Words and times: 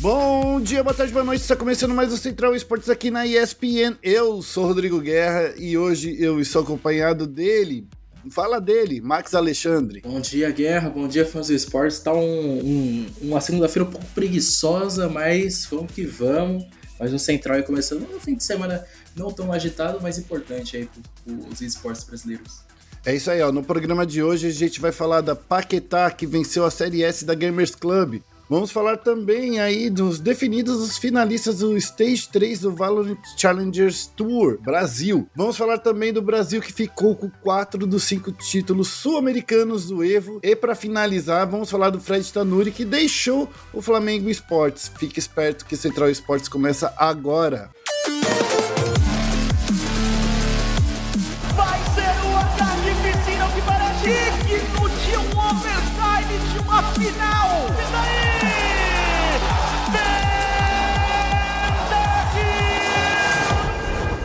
Bom 0.00 0.60
dia, 0.60 0.80
boa 0.84 0.94
tarde, 0.94 1.12
boa 1.12 1.24
noite. 1.24 1.40
Está 1.40 1.56
começando 1.56 1.92
mais 1.92 2.12
o 2.12 2.16
Central 2.16 2.54
Esportes 2.54 2.88
aqui 2.88 3.10
na 3.10 3.26
ESPN. 3.26 3.96
Eu 4.00 4.40
sou 4.42 4.64
Rodrigo 4.64 5.00
Guerra 5.00 5.54
e 5.56 5.76
hoje 5.76 6.16
eu 6.22 6.40
estou 6.40 6.62
acompanhado 6.62 7.26
dele. 7.26 7.84
Fala 8.30 8.60
dele, 8.60 9.00
Max 9.00 9.34
Alexandre. 9.34 10.00
Bom 10.02 10.20
dia, 10.20 10.52
Guerra. 10.52 10.88
Bom 10.88 11.08
dia, 11.08 11.26
fãs 11.26 11.48
do 11.48 11.52
esportes. 11.52 11.98
Tá 11.98 12.14
um, 12.14 12.20
um, 12.20 13.06
uma 13.22 13.40
segunda-feira 13.40 13.88
um 13.88 13.90
pouco 13.90 14.06
preguiçosa, 14.14 15.08
mas 15.08 15.66
vamos 15.66 15.90
que 15.90 16.04
vamos. 16.04 16.64
Mas 17.00 17.12
o 17.12 17.18
Central 17.18 17.56
aí 17.56 17.64
começando 17.64 18.06
um 18.14 18.20
fim 18.20 18.36
de 18.36 18.44
semana 18.44 18.84
não 19.16 19.32
tão 19.32 19.52
agitado, 19.52 19.98
mas 20.00 20.16
importante 20.16 20.76
aí 20.76 20.88
para 21.24 21.34
os 21.52 21.60
esportes 21.60 22.04
brasileiros. 22.04 22.60
É 23.04 23.16
isso 23.16 23.32
aí, 23.32 23.42
ó. 23.42 23.50
No 23.50 23.64
programa 23.64 24.06
de 24.06 24.22
hoje 24.22 24.46
a 24.46 24.52
gente 24.52 24.80
vai 24.80 24.92
falar 24.92 25.22
da 25.22 25.34
Paquetá, 25.34 26.08
que 26.12 26.24
venceu 26.24 26.64
a 26.64 26.70
Série 26.70 27.02
S 27.02 27.24
da 27.24 27.34
Gamers 27.34 27.74
Club. 27.74 28.20
Vamos 28.48 28.70
falar 28.70 28.96
também 28.96 29.60
aí 29.60 29.90
dos 29.90 30.18
definidos 30.18 30.80
os 30.80 30.96
finalistas 30.96 31.58
do 31.58 31.76
Stage 31.76 32.30
3 32.30 32.60
do 32.60 32.72
Valorant 32.72 33.18
Challengers 33.36 34.06
Tour 34.16 34.58
Brasil. 34.62 35.28
Vamos 35.36 35.54
falar 35.54 35.76
também 35.76 36.14
do 36.14 36.22
Brasil 36.22 36.62
que 36.62 36.72
ficou 36.72 37.14
com 37.14 37.28
quatro 37.28 37.86
dos 37.86 38.04
cinco 38.04 38.32
títulos 38.32 38.88
sul-americanos 38.88 39.88
do 39.88 40.02
Evo. 40.02 40.40
E 40.42 40.56
para 40.56 40.74
finalizar, 40.74 41.46
vamos 41.46 41.70
falar 41.70 41.90
do 41.90 42.00
Fred 42.00 42.32
Tanuri 42.32 42.72
que 42.72 42.86
deixou 42.86 43.50
o 43.70 43.82
Flamengo 43.82 44.30
Esportes. 44.30 44.90
Fique 44.98 45.18
esperto 45.18 45.66
que 45.66 45.76
Central 45.76 46.08
Esportes 46.08 46.48
começa 46.48 46.94
agora. 46.96 47.70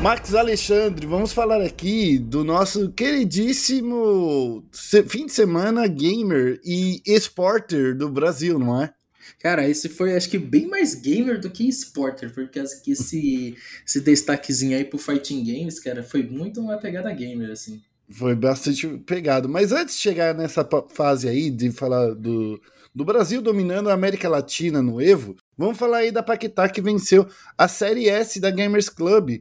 Max 0.04 0.36
Alexandre, 0.36 1.08
vamos 1.08 1.32
falar 1.32 1.62
aqui 1.62 2.20
do 2.20 2.44
nosso 2.44 2.92
queridíssimo 2.92 4.62
fim 5.08 5.28
de 5.28 5.32
semana 5.32 5.88
gamer 5.88 6.60
e 6.62 7.02
esporter 7.06 7.96
do 7.96 8.10
Brasil, 8.10 8.60
não 8.60 8.84
é? 8.84 8.94
Cara, 9.40 9.66
esse 9.66 9.88
foi 9.88 10.14
acho 10.14 10.30
que 10.30 10.38
bem 10.38 10.68
mais 10.68 10.94
gamer 10.94 11.40
do 11.40 11.50
que 11.50 11.70
esporter, 11.70 12.34
porque 12.34 12.60
esse, 12.60 13.56
esse 13.88 14.02
destaquezinho 14.02 14.76
aí 14.76 14.84
pro 14.84 14.98
Fighting 14.98 15.42
Games, 15.42 15.80
cara, 15.80 16.04
foi 16.04 16.22
muito 16.22 16.60
uma 16.60 16.78
pegada 16.78 17.10
gamer, 17.14 17.52
assim. 17.52 17.82
Foi 18.10 18.36
bastante 18.36 18.86
pegado. 19.06 19.48
Mas 19.48 19.72
antes 19.72 19.96
de 19.96 20.02
chegar 20.02 20.36
nessa 20.36 20.68
fase 20.90 21.30
aí 21.30 21.50
de 21.50 21.72
falar 21.72 22.14
do, 22.14 22.62
do 22.94 23.06
Brasil 23.06 23.42
dominando 23.42 23.90
a 23.90 23.94
América 23.94 24.28
Latina 24.28 24.82
no 24.82 25.02
Evo, 25.02 25.38
vamos 25.58 25.78
falar 25.78 26.00
aí 26.00 26.12
da 26.12 26.22
Paquetá 26.22 26.68
que 26.68 26.82
venceu 26.82 27.26
a 27.58 27.70
Série 27.70 28.10
S 28.10 28.38
da 28.42 28.52
Gamers 28.52 28.90
Club 28.90 29.40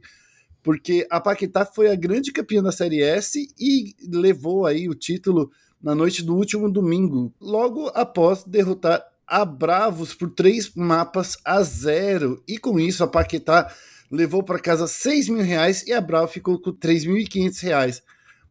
porque 0.63 1.05
a 1.09 1.19
Paquetá 1.19 1.65
foi 1.65 1.91
a 1.91 1.95
grande 1.95 2.31
campeã 2.31 2.63
da 2.63 2.71
Série 2.71 3.03
S 3.03 3.47
e 3.59 3.95
levou 4.09 4.65
aí 4.65 4.89
o 4.89 4.95
título 4.95 5.51
na 5.81 5.93
noite 5.93 6.23
do 6.23 6.35
último 6.35 6.71
domingo, 6.71 7.33
logo 7.39 7.91
após 7.93 8.43
derrotar 8.45 9.05
a 9.27 9.43
Bravos 9.43 10.13
por 10.13 10.29
três 10.29 10.73
mapas 10.73 11.37
a 11.43 11.61
zero. 11.61 12.41
E 12.47 12.57
com 12.57 12.79
isso 12.79 13.03
a 13.03 13.07
Paquetá 13.07 13.73
levou 14.13 14.43
para 14.43 14.59
casa 14.59 14.87
6 14.87 15.29
mil 15.29 15.43
reais 15.43 15.83
e 15.87 15.91
a 15.91 15.99
Bravo 15.99 16.27
ficou 16.27 16.61
com 16.61 16.71
3.500 16.71 17.63
reais. 17.63 18.03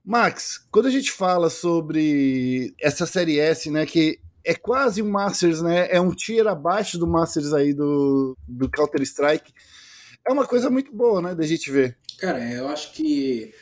Max, 0.05 0.67
quando 0.73 0.87
a 0.87 0.91
gente 0.91 1.13
fala 1.13 1.49
sobre 1.49 2.75
essa 2.81 3.07
Série 3.07 3.39
S, 3.39 3.71
né, 3.71 3.87
que 3.87 4.19
é 4.45 4.55
quase 4.55 5.01
um 5.01 5.09
Masters, 5.09 5.63
né, 5.63 5.87
é 5.89 6.01
um 6.01 6.11
tier 6.11 6.49
abaixo 6.49 6.99
do 6.99 7.07
Masters 7.07 7.53
aí 7.53 7.73
do, 7.73 8.37
do 8.49 8.69
Counter-Strike, 8.69 9.53
é 10.27 10.33
uma 10.33 10.45
coisa 10.45 10.69
muito 10.69 10.93
boa, 10.93 11.23
né, 11.23 11.35
da 11.35 11.47
gente 11.47 11.71
ver. 11.71 11.97
Cara, 12.23 12.39
eu 12.53 12.69
acho 12.69 12.93
que 12.93 13.53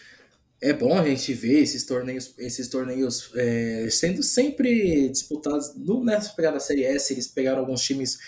é 0.61 0.71
bom 0.75 0.93
a 0.93 1.03
gente 1.03 1.33
ver 1.33 1.63
esses 1.63 1.87
torneios, 1.87 2.35
esses 2.37 2.69
torneios 2.69 3.31
é, 3.35 3.89
sendo 3.91 4.23
sempre 4.23 5.09
disputados 5.09 5.75
no, 5.75 6.05
nessa 6.05 6.35
pegada 6.35 6.59
da 6.59 6.61
Série 6.61 6.85
S. 6.85 7.11
Eles 7.11 7.27
pegaram 7.27 7.61
alguns 7.61 7.81
times 7.81 8.19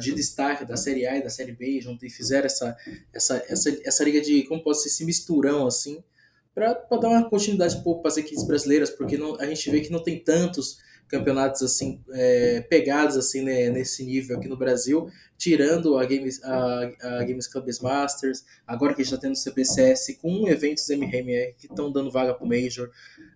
de 0.00 0.12
destaque 0.12 0.64
da 0.64 0.76
Série 0.76 1.06
A 1.06 1.18
e 1.18 1.22
da 1.22 1.30
Série 1.30 1.52
B 1.52 1.80
junto 1.80 2.04
e 2.04 2.10
fizeram 2.10 2.46
essa, 2.46 2.76
essa, 3.12 3.44
essa, 3.48 3.78
essa 3.84 4.02
liga 4.02 4.20
de, 4.20 4.42
como 4.42 4.60
posso 4.60 4.80
dizer, 4.82 4.96
esse 4.96 5.04
misturão 5.04 5.68
assim, 5.68 6.02
para 6.52 6.72
dar 6.72 7.08
uma 7.08 7.30
continuidade 7.30 7.80
para 7.80 8.08
as 8.08 8.16
equipes 8.16 8.44
brasileiras, 8.44 8.90
porque 8.90 9.16
não, 9.16 9.36
a 9.36 9.46
gente 9.46 9.70
vê 9.70 9.80
que 9.80 9.92
não 9.92 10.02
tem 10.02 10.18
tantos 10.18 10.78
campeonatos 11.08 11.62
assim 11.62 12.00
é, 12.12 12.60
pegados 12.60 13.16
assim 13.16 13.42
né, 13.42 13.70
nesse 13.70 14.04
nível 14.04 14.36
aqui 14.36 14.48
no 14.48 14.56
Brasil, 14.56 15.10
tirando 15.36 15.96
a 15.96 16.04
Games, 16.04 16.42
a, 16.44 16.90
a 17.02 17.24
Games 17.24 17.46
Club 17.46 17.66
Masters, 17.80 18.44
agora 18.66 18.94
que 18.94 19.02
a 19.02 19.04
gente 19.04 19.14
está 19.14 19.26
tendo 19.26 19.34
o 19.34 19.52
CBCS 19.52 20.18
com 20.20 20.48
eventos 20.48 20.88
MRMR 20.90 21.54
que 21.56 21.66
estão 21.66 21.90
dando 21.90 22.10
vaga 22.10 22.34
para 22.34 22.44
o 22.44 22.48
Major, 22.48 22.90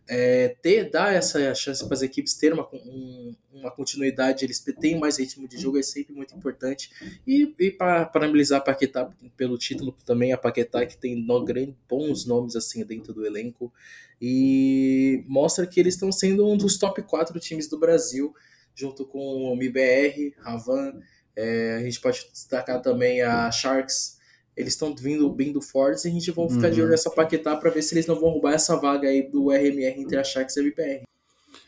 é, 0.09 0.55
ter 0.61 0.91
dar 0.91 1.15
essa 1.15 1.55
chance 1.55 1.85
para 1.85 1.95
as 1.95 2.03
equipes 2.03 2.35
ter 2.35 2.53
uma, 2.53 2.69
um, 2.73 3.35
uma 3.53 3.71
continuidade, 3.71 4.45
eles 4.45 4.61
têm 4.61 4.99
mais 4.99 5.19
ritmo 5.19 5.47
de 5.47 5.59
jogo 5.59 5.79
é 5.79 5.83
sempre 5.83 6.15
muito 6.15 6.35
importante 6.35 6.91
e, 7.27 7.55
e 7.59 7.71
para 7.71 8.07
parabenizar 8.07 8.61
a 8.61 8.65
Paquetá 8.65 9.11
pelo 9.37 9.59
título 9.59 9.93
também 10.05 10.33
a 10.33 10.39
Paquetá 10.39 10.87
que 10.87 10.97
tem 10.97 11.17
no, 11.17 11.45
grande, 11.45 11.77
bons 11.89 12.25
nomes 12.25 12.57
assim 12.57 12.85
dentro 12.85 13.13
do 13.13 13.27
elenco 13.27 13.73
e 14.21 15.25
mostra 15.27 15.67
que 15.67 15.81
eles 15.81 15.95
estão 15.95 16.13
sendo 16.13 16.47
um 16.47 16.57
dos 16.57 16.79
top 16.79 17.03
4 17.03 17.39
times 17.41 17.69
do 17.69 17.77
Brasil, 17.77 18.33
junto 18.73 19.05
com 19.05 19.19
o 19.19 19.57
MIBR, 19.57 20.35
Ravan, 20.39 21.01
é, 21.35 21.77
a 21.77 21.83
gente 21.83 22.01
pode 22.01 22.25
destacar 22.33 22.81
também 22.81 23.21
a 23.21 23.51
Sharks, 23.51 24.19
eles 24.57 24.75
estão 24.75 24.95
vindo, 24.95 25.35
vindo 25.35 25.61
fortes 25.61 26.05
e 26.05 26.09
a 26.09 26.11
gente 26.13 26.31
vai 26.31 26.49
ficar 26.49 26.69
uhum. 26.69 26.73
de 26.73 26.83
olho 26.83 26.91
nessa 26.91 27.11
Paquetá 27.11 27.57
para 27.57 27.71
ver 27.71 27.83
se 27.83 27.95
eles 27.95 28.07
não 28.07 28.15
vão 28.15 28.31
roubar 28.31 28.55
essa 28.55 28.77
vaga 28.77 29.09
aí 29.09 29.29
do 29.29 29.51
RMR 29.51 30.01
entre 30.01 30.17
a 30.17 30.23
Sharks 30.23 30.57
e 30.57 30.61
a 30.61 30.63
MIBR. 30.63 31.03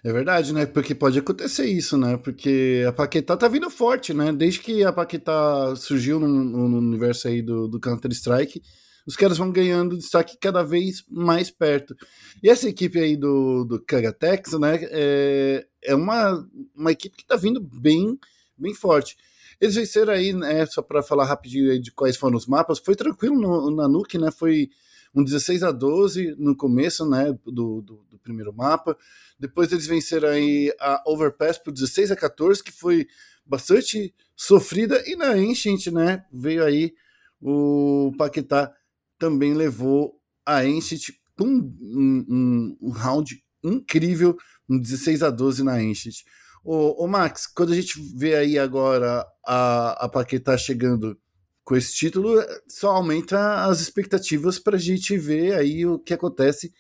É 0.02 0.12
verdade, 0.12 0.52
né? 0.52 0.66
Porque 0.66 0.94
pode 0.94 1.18
acontecer 1.18 1.66
isso, 1.66 1.96
né? 1.96 2.16
Porque 2.16 2.84
a 2.86 2.92
Paquetá 2.92 3.36
tá 3.36 3.48
vindo 3.48 3.70
forte, 3.70 4.12
né? 4.12 4.32
Desde 4.32 4.60
que 4.60 4.84
a 4.84 4.92
Paquetá 4.92 5.74
surgiu 5.76 6.20
no, 6.20 6.28
no 6.28 6.78
universo 6.78 7.28
aí 7.28 7.42
do, 7.42 7.68
do 7.68 7.80
Counter-Strike, 7.80 8.62
os 9.06 9.16
caras 9.16 9.36
vão 9.36 9.52
ganhando 9.52 9.96
destaque 9.96 10.36
cada 10.40 10.62
vez 10.62 11.04
mais 11.08 11.50
perto. 11.50 11.94
E 12.42 12.48
essa 12.48 12.68
equipe 12.68 12.98
aí 12.98 13.16
do, 13.16 13.64
do 13.64 13.80
Kagatex, 13.80 14.58
né, 14.58 14.78
é, 14.90 15.66
é 15.82 15.94
uma, 15.94 16.46
uma 16.74 16.92
equipe 16.92 17.16
que 17.16 17.22
está 17.22 17.36
vindo 17.36 17.60
bem, 17.60 18.18
bem 18.56 18.74
forte. 18.74 19.16
Eles 19.60 19.74
venceram 19.74 20.12
aí, 20.12 20.32
né, 20.32 20.64
só 20.66 20.82
para 20.82 21.02
falar 21.02 21.26
rapidinho 21.26 21.70
aí 21.70 21.78
de 21.78 21.92
quais 21.92 22.16
foram 22.16 22.36
os 22.36 22.46
mapas, 22.46 22.78
foi 22.78 22.96
tranquilo 22.96 23.38
no, 23.38 23.70
na 23.70 23.86
Nuke, 23.86 24.18
né, 24.18 24.30
foi 24.30 24.70
um 25.14 25.22
16 25.22 25.62
a 25.62 25.70
12 25.70 26.34
no 26.38 26.56
começo, 26.56 27.08
né, 27.08 27.32
do, 27.44 27.80
do, 27.82 28.04
do 28.10 28.18
primeiro 28.18 28.52
mapa. 28.52 28.96
Depois 29.44 29.70
eles 29.70 29.86
venceram 29.86 30.30
aí 30.30 30.74
a 30.80 31.02
Overpass 31.06 31.58
por 31.58 31.70
16 31.70 32.10
a 32.10 32.16
14, 32.16 32.64
que 32.64 32.72
foi 32.72 33.06
bastante 33.44 34.14
sofrida. 34.34 35.02
E 35.06 35.14
na 35.16 35.32
Ancient, 35.32 35.88
né, 35.88 36.24
veio 36.32 36.64
aí 36.64 36.94
o 37.38 38.10
Paquetá 38.16 38.72
também 39.18 39.52
levou 39.52 40.18
a 40.46 40.60
Ancient 40.60 41.10
com 41.36 41.44
um, 41.44 42.24
um, 42.26 42.76
um, 42.80 42.90
round 42.90 43.38
incrível, 43.62 44.34
um 44.66 44.80
16 44.80 45.22
a 45.22 45.28
12 45.28 45.62
na 45.62 45.74
Ancient. 45.74 46.24
Ô, 46.64 47.04
ô, 47.04 47.06
Max, 47.06 47.46
quando 47.46 47.74
a 47.74 47.76
gente 47.76 48.00
vê 48.16 48.36
aí 48.36 48.58
agora 48.58 49.26
a, 49.44 50.06
a 50.06 50.08
Paquetá 50.08 50.56
chegando 50.56 51.20
com 51.62 51.76
esse 51.76 51.94
título, 51.94 52.42
só 52.66 52.92
aumenta 52.92 53.66
as 53.66 53.82
expectativas 53.82 54.58
para 54.58 54.76
a 54.76 54.80
gente 54.80 55.18
ver 55.18 55.54
aí 55.54 55.84
o 55.84 55.98
que 55.98 56.14
acontece 56.14 56.72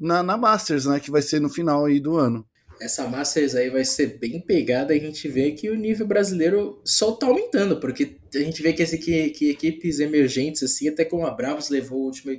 na, 0.00 0.22
na 0.22 0.36
Masters, 0.36 0.86
né, 0.86 0.98
que 0.98 1.10
vai 1.10 1.22
ser 1.22 1.40
no 1.40 1.50
final 1.50 1.84
aí 1.84 2.00
do 2.00 2.16
ano 2.16 2.46
essa 2.80 3.06
Masters 3.06 3.54
aí 3.54 3.68
vai 3.68 3.84
ser 3.84 4.18
bem 4.18 4.40
pegada. 4.40 4.94
A 4.94 4.98
gente 4.98 5.28
vê 5.28 5.52
que 5.52 5.68
o 5.68 5.74
nível 5.74 6.06
brasileiro 6.06 6.80
só 6.84 7.12
tá 7.12 7.26
aumentando, 7.26 7.78
porque 7.78 8.16
a 8.34 8.38
gente 8.38 8.62
vê 8.62 8.72
que, 8.72 8.82
esse, 8.82 8.98
que, 8.98 9.30
que 9.30 9.50
equipes 9.50 10.00
emergentes, 10.00 10.62
assim, 10.62 10.88
até 10.88 11.04
como 11.04 11.26
a 11.26 11.30
Bravos 11.30 11.68
levou 11.68 12.02
a 12.02 12.06
última, 12.06 12.32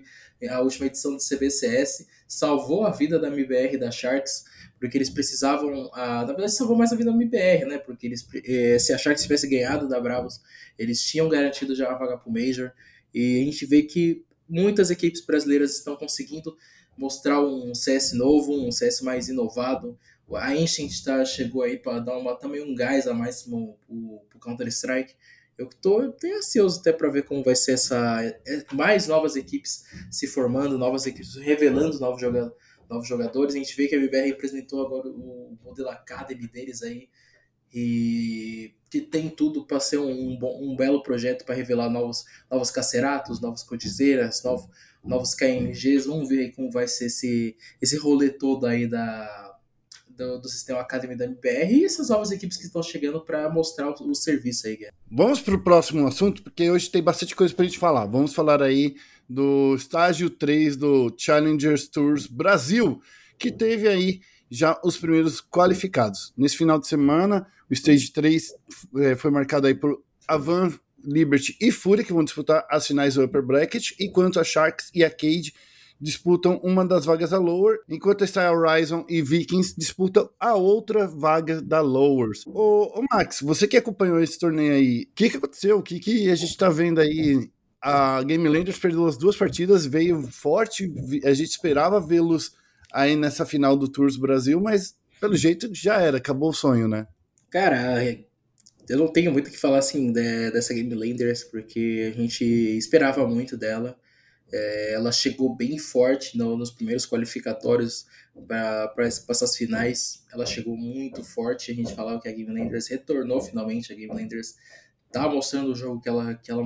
a 0.50 0.62
última 0.62 0.88
edição 0.88 1.16
do 1.16 1.22
CBCS, 1.22 2.08
salvou 2.28 2.86
a 2.86 2.92
vida 2.92 3.20
da 3.20 3.28
MBR 3.28 3.78
da 3.78 3.92
Sharks, 3.92 4.44
porque 4.80 4.98
eles 4.98 5.12
precisavam. 5.12 5.92
A, 5.94 6.22
na 6.22 6.34
verdade, 6.34 6.54
salvou 6.54 6.76
mais 6.76 6.92
a 6.92 6.96
vida 6.96 7.12
da 7.12 7.16
MBR, 7.16 7.66
né? 7.66 7.78
Porque 7.78 8.08
eles, 8.08 8.28
eh, 8.44 8.80
se 8.80 8.92
a 8.92 8.98
Sharks 8.98 9.22
tivesse 9.22 9.48
ganhado 9.48 9.88
da 9.88 10.00
Bravos, 10.00 10.42
eles 10.78 11.04
tinham 11.04 11.30
garantido 11.30 11.76
já 11.76 11.92
a 11.92 11.98
vaga 11.98 12.18
pro 12.18 12.32
Major. 12.32 12.72
E 13.14 13.42
a 13.42 13.46
gente 13.46 13.64
vê 13.68 13.84
que 13.84 14.26
muitas 14.50 14.90
equipes 14.90 15.24
brasileiras 15.24 15.76
estão 15.76 15.96
conseguindo 15.96 16.58
mostrar 16.98 17.42
um 17.42 17.74
CS 17.74 18.14
novo, 18.14 18.54
um 18.54 18.72
CS 18.72 19.02
mais 19.02 19.30
inovado, 19.30 19.98
a 20.36 20.56
Instinct 20.56 21.04
tá, 21.04 21.24
chegou 21.26 21.62
aí 21.62 21.78
para 21.78 22.00
dar 22.00 22.18
uma, 22.18 22.36
também 22.36 22.62
um 22.62 22.74
gás 22.74 23.08
a 23.08 23.14
mais 23.14 23.44
pro, 23.44 23.78
pro 24.30 24.40
Counter-Strike. 24.40 25.14
Eu 25.58 25.70
tô 25.82 26.14
bem 26.22 26.34
ansioso 26.38 26.80
até 26.80 26.92
para 26.92 27.10
ver 27.10 27.24
como 27.24 27.44
vai 27.44 27.56
ser 27.56 27.74
essa. 27.74 28.24
É, 28.24 28.66
mais 28.74 29.08
novas 29.08 29.36
equipes 29.36 29.84
se 30.10 30.28
formando, 30.28 30.78
novas 30.78 31.06
equipes 31.06 31.36
revelando 31.36 32.00
novos, 32.00 32.22
novos 32.90 33.08
jogadores. 33.08 33.54
A 33.54 33.58
gente 33.58 33.76
vê 33.76 33.88
que 33.88 33.96
a 33.96 33.98
MBR 33.98 34.28
representou 34.28 34.86
agora 34.86 35.08
o 35.10 35.58
modelo 35.64 35.90
Academy 35.90 36.48
deles 36.48 36.82
aí. 36.82 37.10
e 37.74 38.74
que 38.90 39.00
tem 39.00 39.30
tudo 39.30 39.66
para 39.66 39.80
ser 39.80 40.00
um, 40.00 40.38
um, 40.42 40.76
belo 40.76 41.02
projeto 41.02 41.46
para 41.46 41.56
revelar 41.56 41.90
novos, 41.90 42.26
novos 42.50 42.70
caceratos, 42.70 43.40
novos 43.40 43.64
codizeiras, 43.64 44.44
novos, 44.44 44.68
novos 45.04 45.34
KNGs. 45.34 46.06
Vamos 46.08 46.30
ver 46.30 46.40
aí 46.40 46.52
como 46.52 46.72
vai 46.72 46.88
ser 46.88 47.06
esse, 47.06 47.56
esse 47.82 47.98
rolê 47.98 48.30
todo 48.30 48.66
aí 48.66 48.88
da, 48.88 49.56
do, 50.10 50.40
do 50.40 50.50
sistema 50.50 50.80
Academy 50.80 51.16
da 51.16 51.26
MBR 51.26 51.74
e 51.74 51.86
essas 51.86 52.10
novas 52.10 52.32
equipes 52.32 52.58
que 52.58 52.66
estão 52.66 52.84
chegando 52.84 53.22
para 53.22 53.50
mostrar 53.50 53.90
o, 53.90 54.10
o, 54.10 54.16
serviço 54.16 54.68
aí, 54.68 54.76
Guilherme. 54.76 54.98
Vamos 55.10 55.42
para 55.42 55.56
o 55.56 55.64
próximo 55.64 56.06
assunto, 56.08 56.44
porque 56.44 56.70
hoje 56.70 56.90
tem 56.90 57.02
bastante 57.02 57.36
coisa 57.36 57.54
para 57.54 57.66
a 57.66 57.68
gente 57.68 57.80
falar. 57.80 58.06
Vamos 58.06 58.34
falar 58.34 58.62
aí 58.62 58.96
do 59.28 59.76
estágio 59.76 60.30
3 60.30 60.76
do 60.76 61.14
Challengers 61.18 61.88
Tours 61.88 62.28
Brasil, 62.28 63.02
que 63.38 63.52
teve 63.52 63.88
aí 63.88 64.22
já 64.50 64.80
os 64.84 64.98
primeiros 64.98 65.42
qualificados. 65.42 66.34
Nesse 66.38 66.58
final 66.58 66.78
de 66.80 66.88
semana, 66.88 67.48
o 67.70 67.74
Stage 67.74 68.12
3 68.12 68.54
é, 68.98 69.16
foi 69.16 69.32
marcado 69.32 69.68
aí 69.68 69.74
por 69.74 70.04
Avan, 70.28 70.74
Liberty 71.04 71.56
e 71.60 71.72
Fúria, 71.72 72.04
que 72.04 72.14
vão 72.14 72.24
disputar 72.24 72.66
as 72.70 72.86
finais 72.86 73.16
do 73.16 73.24
Upper 73.24 73.42
Bracket, 73.42 73.92
enquanto 74.00 74.40
a 74.40 74.44
Sharks 74.44 74.90
e 74.94 75.04
a 75.04 75.10
Cade 75.10 75.54
disputam 76.02 76.60
uma 76.64 76.84
das 76.84 77.06
vagas 77.06 77.30
da 77.30 77.38
Lower, 77.38 77.78
enquanto 77.88 78.24
a 78.24 78.28
Style 78.28 78.56
Horizon 78.56 79.06
e 79.08 79.22
Vikings 79.22 79.76
disputam 79.78 80.28
a 80.40 80.56
outra 80.56 81.08
vaga 81.08 81.62
da 81.62 81.80
Lowers. 81.80 82.44
Ô, 82.48 83.00
ô 83.00 83.06
Max, 83.12 83.40
você 83.42 83.68
que 83.68 83.78
acompanhou 83.78 84.20
esse 84.20 84.40
torneio 84.40 84.74
aí, 84.74 85.04
o 85.04 85.16
que, 85.16 85.30
que 85.30 85.38
aconteceu? 85.38 85.78
O 85.78 85.84
que, 85.84 86.00
que 86.00 86.30
a 86.32 86.36
gente 86.36 86.58
tá 86.58 86.70
vendo 86.70 87.00
aí? 87.00 87.50
A 87.80 88.22
Game 88.24 88.48
Landers 88.48 88.78
perdeu 88.78 89.06
as 89.08 89.18
duas 89.18 89.36
partidas, 89.36 89.86
veio 89.86 90.22
forte, 90.32 90.92
a 91.24 91.34
gente 91.34 91.50
esperava 91.50 92.00
vê-los 92.00 92.52
aí 92.92 93.16
nessa 93.16 93.46
final 93.46 93.76
do 93.76 93.88
Tours 93.88 94.18
Brasil, 94.18 94.60
mas 94.60 94.96
pelo 95.20 95.36
jeito 95.36 95.70
já 95.74 96.00
era, 96.00 96.18
acabou 96.18 96.50
o 96.50 96.54
sonho, 96.54 96.88
né? 96.88 97.08
Cara, 97.50 98.04
eu 98.92 98.98
não 98.98 99.08
tenho 99.08 99.32
muito 99.32 99.48
o 99.48 99.52
que 99.52 99.58
falar 99.58 99.78
assim 99.78 100.12
de, 100.12 100.52
dessa 100.52 100.74
Game 100.74 100.94
Landers, 100.94 101.46
porque 101.46 102.12
a 102.14 102.18
gente 102.18 102.44
esperava 102.44 103.26
muito 103.26 103.56
dela. 103.56 103.98
É, 104.52 104.96
ela 104.96 105.14
chegou 105.14 105.56
bem 105.56 105.78
forte 105.78 106.38
no, 106.38 106.58
nos 106.58 106.72
primeiros 106.72 107.06
qualificatórios 107.06 108.06
para 108.46 108.94
essas 109.30 109.56
finais. 109.56 110.26
Ela 110.30 110.46
chegou 110.46 110.76
muito 110.76 111.24
forte. 111.24 111.72
A 111.72 111.74
gente 111.74 111.96
falava 111.96 112.20
que 112.20 112.28
a 112.28 112.34
Game 112.34 112.52
Landers 112.52 112.90
retornou 112.90 113.40
finalmente. 113.40 113.94
A 113.94 113.96
Game 113.96 114.14
Landers 114.14 114.56
tá 115.10 115.30
mostrando 115.30 115.72
o 115.72 115.76
jogo 115.76 116.02
que 116.02 116.10
ela, 116.10 116.36
que 116.36 116.52
ela 116.52 116.62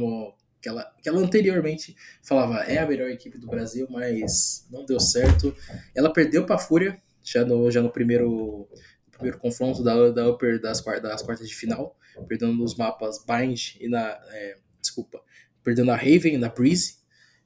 que 0.59 0.67
ela, 0.67 0.95
que 0.99 1.07
ela 1.07 1.19
anteriormente 1.19 1.95
falava 2.23 2.63
é 2.63 2.79
a 2.79 2.87
melhor 2.87 3.07
equipe 3.11 3.37
do 3.37 3.45
Brasil, 3.45 3.85
mas 3.87 4.65
não 4.71 4.83
deu 4.83 4.99
certo. 4.99 5.55
Ela 5.93 6.11
perdeu 6.11 6.43
para 6.43 6.55
a 6.55 6.59
Fúria 6.59 6.99
já 7.23 7.45
no, 7.45 7.69
já 7.69 7.83
no 7.83 7.91
primeiro, 7.91 8.67
primeiro 9.15 9.39
confronto 9.39 9.83
da, 9.83 10.11
da 10.11 10.29
Upper 10.29 10.61
das, 10.61 10.81
das 10.81 11.21
quartas 11.21 11.47
de 11.47 11.55
final, 11.55 11.97
perdendo 12.27 12.53
nos 12.53 12.75
mapas 12.75 13.23
Bind 13.25 13.75
e 13.79 13.87
na. 13.87 14.01
É, 14.29 14.57
desculpa, 14.79 15.21
perdendo 15.63 15.91
a 15.91 15.95
Raven 15.95 16.37
na 16.37 16.49
Breeze. 16.49 16.97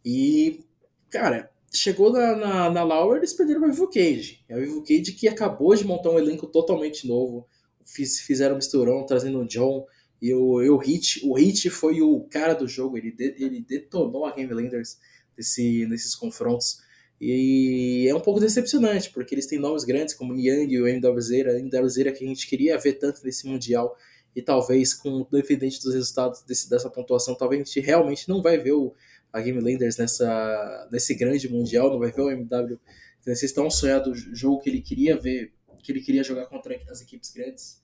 E, 0.04 0.63
cara, 1.10 1.50
chegou 1.74 2.12
na, 2.12 2.36
na, 2.36 2.69
na 2.69 2.83
Lauer, 2.83 3.18
eles 3.18 3.33
perderam 3.33 3.62
para 3.62 3.69
a 3.69 3.74
Vivo 3.74 3.89
Cage. 3.89 4.44
É 4.48 4.56
a 4.56 4.60
Vivo 4.60 4.81
Cage 4.81 5.13
que 5.13 5.27
acabou 5.27 5.75
de 5.75 5.86
montar 5.86 6.10
um 6.10 6.19
elenco 6.19 6.48
totalmente 6.48 7.07
novo. 7.07 7.48
Fiz, 7.86 8.19
fizeram 8.21 8.54
um 8.54 8.57
misturão, 8.57 9.06
trazendo 9.06 9.39
o 9.39 9.48
John, 9.48 9.86
e 10.21 10.33
o, 10.33 10.62
e 10.62 10.69
o 10.69 10.77
Hit, 10.77 11.21
o 11.25 11.33
Hit 11.33 11.69
foi 11.69 12.01
o 12.01 12.21
cara 12.30 12.54
do 12.54 12.68
jogo, 12.68 12.98
ele, 12.98 13.12
de, 13.12 13.36
ele 13.39 13.62
detonou 13.62 14.25
a 14.25 14.36
Game 14.36 14.54
Landers 14.54 15.00
nesse, 15.38 15.86
nesses 15.88 16.13
confrontos. 16.13 16.81
E 17.19 18.07
é 18.07 18.16
um 18.16 18.19
pouco 18.19 18.39
decepcionante, 18.39 19.10
porque 19.10 19.36
eles 19.36 19.45
têm 19.45 19.60
nomes 19.60 19.83
grandes 19.83 20.13
como 20.13 20.33
Niang 20.33 20.74
e 20.74 20.81
o 20.81 20.88
MWZ, 20.88 21.48
a 21.48 21.60
MWZ 21.60 21.95
que 22.18 22.24
a 22.24 22.27
gente 22.27 22.48
queria 22.48 22.77
ver 22.77 22.94
tanto 22.94 23.21
nesse 23.25 23.45
Mundial, 23.45 23.95
e 24.36 24.42
talvez 24.42 24.94
com 24.94 25.27
dependente 25.30 25.81
dos 25.81 25.94
resultados 25.94 26.42
desse, 26.44 26.69
dessa 26.69 26.89
pontuação, 26.89 27.36
talvez 27.36 27.62
a 27.62 27.66
gente 27.66 27.80
realmente 27.81 28.30
não 28.30 28.42
vai 28.42 28.57
ver 28.57 28.71
o, 28.71 28.94
a 29.33 29.42
Game 29.42 29.60
Landers 29.60 29.98
nessa, 29.98 30.88
nesse 30.92 31.13
grande 31.13 31.50
Mundial, 31.50 31.89
não 31.89 32.00
vai 32.00 32.12
ver 32.12 32.21
o 32.21 32.30
MW 32.30 32.80
nesse 33.25 33.54
tão 33.54 33.69
sonhado 33.69 34.16
jogo 34.16 34.62
que 34.62 34.69
ele 34.69 34.81
queria 34.81 35.18
ver, 35.18 35.51
que 35.83 35.92
ele 35.92 36.01
queria 36.01 36.24
jogar 36.24 36.45
contra 36.45 36.75
as 36.89 37.01
equipes 37.01 37.31
grandes. 37.31 37.81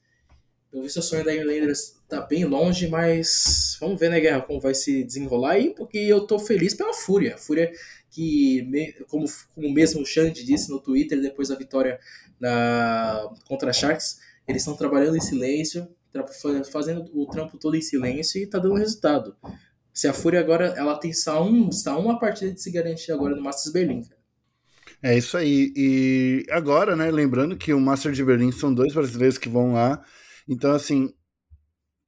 Eu 0.72 0.82
vi 0.82 0.90
seu 0.90 1.02
sonho 1.02 1.24
da 1.24 1.34
Inlanders 1.34 2.02
tá 2.08 2.22
bem 2.22 2.44
longe, 2.44 2.88
mas 2.88 3.78
vamos 3.80 4.00
ver, 4.00 4.10
né, 4.10 4.20
Guerra, 4.20 4.42
como 4.42 4.60
vai 4.60 4.74
se 4.74 5.04
desenrolar 5.04 5.52
aí, 5.52 5.74
porque 5.74 5.98
eu 5.98 6.28
tô 6.28 6.38
feliz 6.38 6.74
pela 6.74 6.94
Fúria. 6.94 7.36
A 7.36 7.38
Fúria 7.38 7.72
que, 8.16 8.96
como, 9.10 9.26
como 9.54 9.74
mesmo 9.74 10.02
o 10.02 10.06
Xande 10.06 10.46
disse 10.46 10.72
no 10.72 10.80
Twitter, 10.80 11.22
depois 11.22 11.50
da 11.50 11.56
vitória 11.56 12.00
na, 12.40 13.30
contra 13.46 13.70
a 13.70 13.74
Sharks, 13.74 14.20
eles 14.48 14.62
estão 14.62 14.78
trabalhando 14.78 15.18
em 15.18 15.22
silêncio, 15.22 15.88
fazendo 16.72 17.06
o 17.14 17.28
trampo 17.28 17.58
todo 17.58 17.76
em 17.76 17.82
silêncio 17.82 18.42
e 18.42 18.48
tá 18.48 18.58
dando 18.58 18.76
resultado. 18.76 19.36
Se 19.94 20.08
a 20.08 20.14
Fúria 20.14 20.40
agora, 20.40 20.74
ela 20.78 20.98
tem 20.98 21.12
só, 21.12 21.44
um, 21.46 21.72
só 21.72 22.00
uma 22.00 22.18
partida 22.18 22.52
de 22.52 22.62
se 22.62 22.72
garantir 22.72 23.12
agora 23.12 23.36
no 23.36 23.44
Masters 23.44 23.74
Berlim, 23.74 24.02
É 25.04 25.18
isso 25.18 25.36
aí. 25.36 25.74
E 25.76 26.46
agora, 26.50 26.96
né, 26.96 27.12
lembrando 27.12 27.58
que 27.58 27.74
o 27.74 27.80
Master 27.80 28.14
de 28.14 28.24
Berlim 28.24 28.52
são 28.52 28.74
dois 28.74 28.94
brasileiros 28.94 29.38
que 29.38 29.50
vão 29.50 29.74
lá 29.74 30.04
então, 30.48 30.74
assim, 30.74 31.14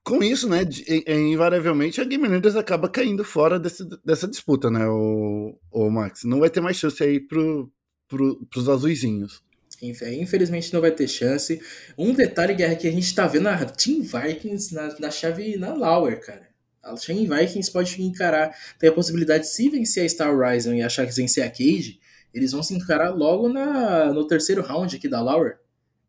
com 0.07 0.23
isso, 0.23 0.47
né, 0.47 0.61
invariavelmente 1.05 1.99
a 1.99 2.05
Game 2.05 2.25
Landers 2.25 2.55
acaba 2.55 2.87
caindo 2.87 3.25
fora 3.25 3.59
desse, 3.59 3.83
dessa 4.05 4.25
disputa, 4.25 4.71
né, 4.71 4.87
o, 4.87 5.59
o 5.69 5.89
Max. 5.89 6.23
Não 6.23 6.39
vai 6.39 6.49
ter 6.49 6.61
mais 6.61 6.77
chance 6.77 7.03
aí 7.03 7.19
pro, 7.19 7.69
pro, 8.07 8.45
pros 8.49 8.69
azuizinhos. 8.69 9.43
Infelizmente 9.81 10.73
não 10.73 10.79
vai 10.79 10.91
ter 10.91 11.09
chance. 11.09 11.61
Um 11.97 12.13
detalhe, 12.13 12.53
Guerra, 12.53 12.77
que 12.77 12.87
a 12.87 12.91
gente 12.91 13.13
tá 13.13 13.27
vendo 13.27 13.47
a 13.47 13.65
Team 13.65 14.01
Vikings 14.01 14.73
na, 14.73 14.97
na 14.97 15.11
chave 15.11 15.57
na 15.57 15.73
Lauer, 15.73 16.21
cara. 16.21 16.47
A 16.81 16.93
Team 16.93 17.27
Vikings 17.27 17.69
pode 17.69 18.01
encarar, 18.01 18.55
tem 18.79 18.89
a 18.89 18.93
possibilidade, 18.93 19.45
se 19.45 19.69
vencer 19.69 20.05
a 20.05 20.09
Star 20.09 20.33
Horizon 20.33 20.73
e 20.73 20.81
achar 20.81 21.05
que 21.05 21.13
vencer 21.13 21.43
a 21.43 21.49
Cage, 21.49 21.99
eles 22.33 22.53
vão 22.53 22.63
se 22.63 22.73
encarar 22.73 23.09
logo 23.09 23.49
na, 23.49 24.13
no 24.13 24.25
terceiro 24.25 24.61
round 24.61 24.95
aqui 24.95 25.09
da 25.09 25.21
Lauer 25.21 25.59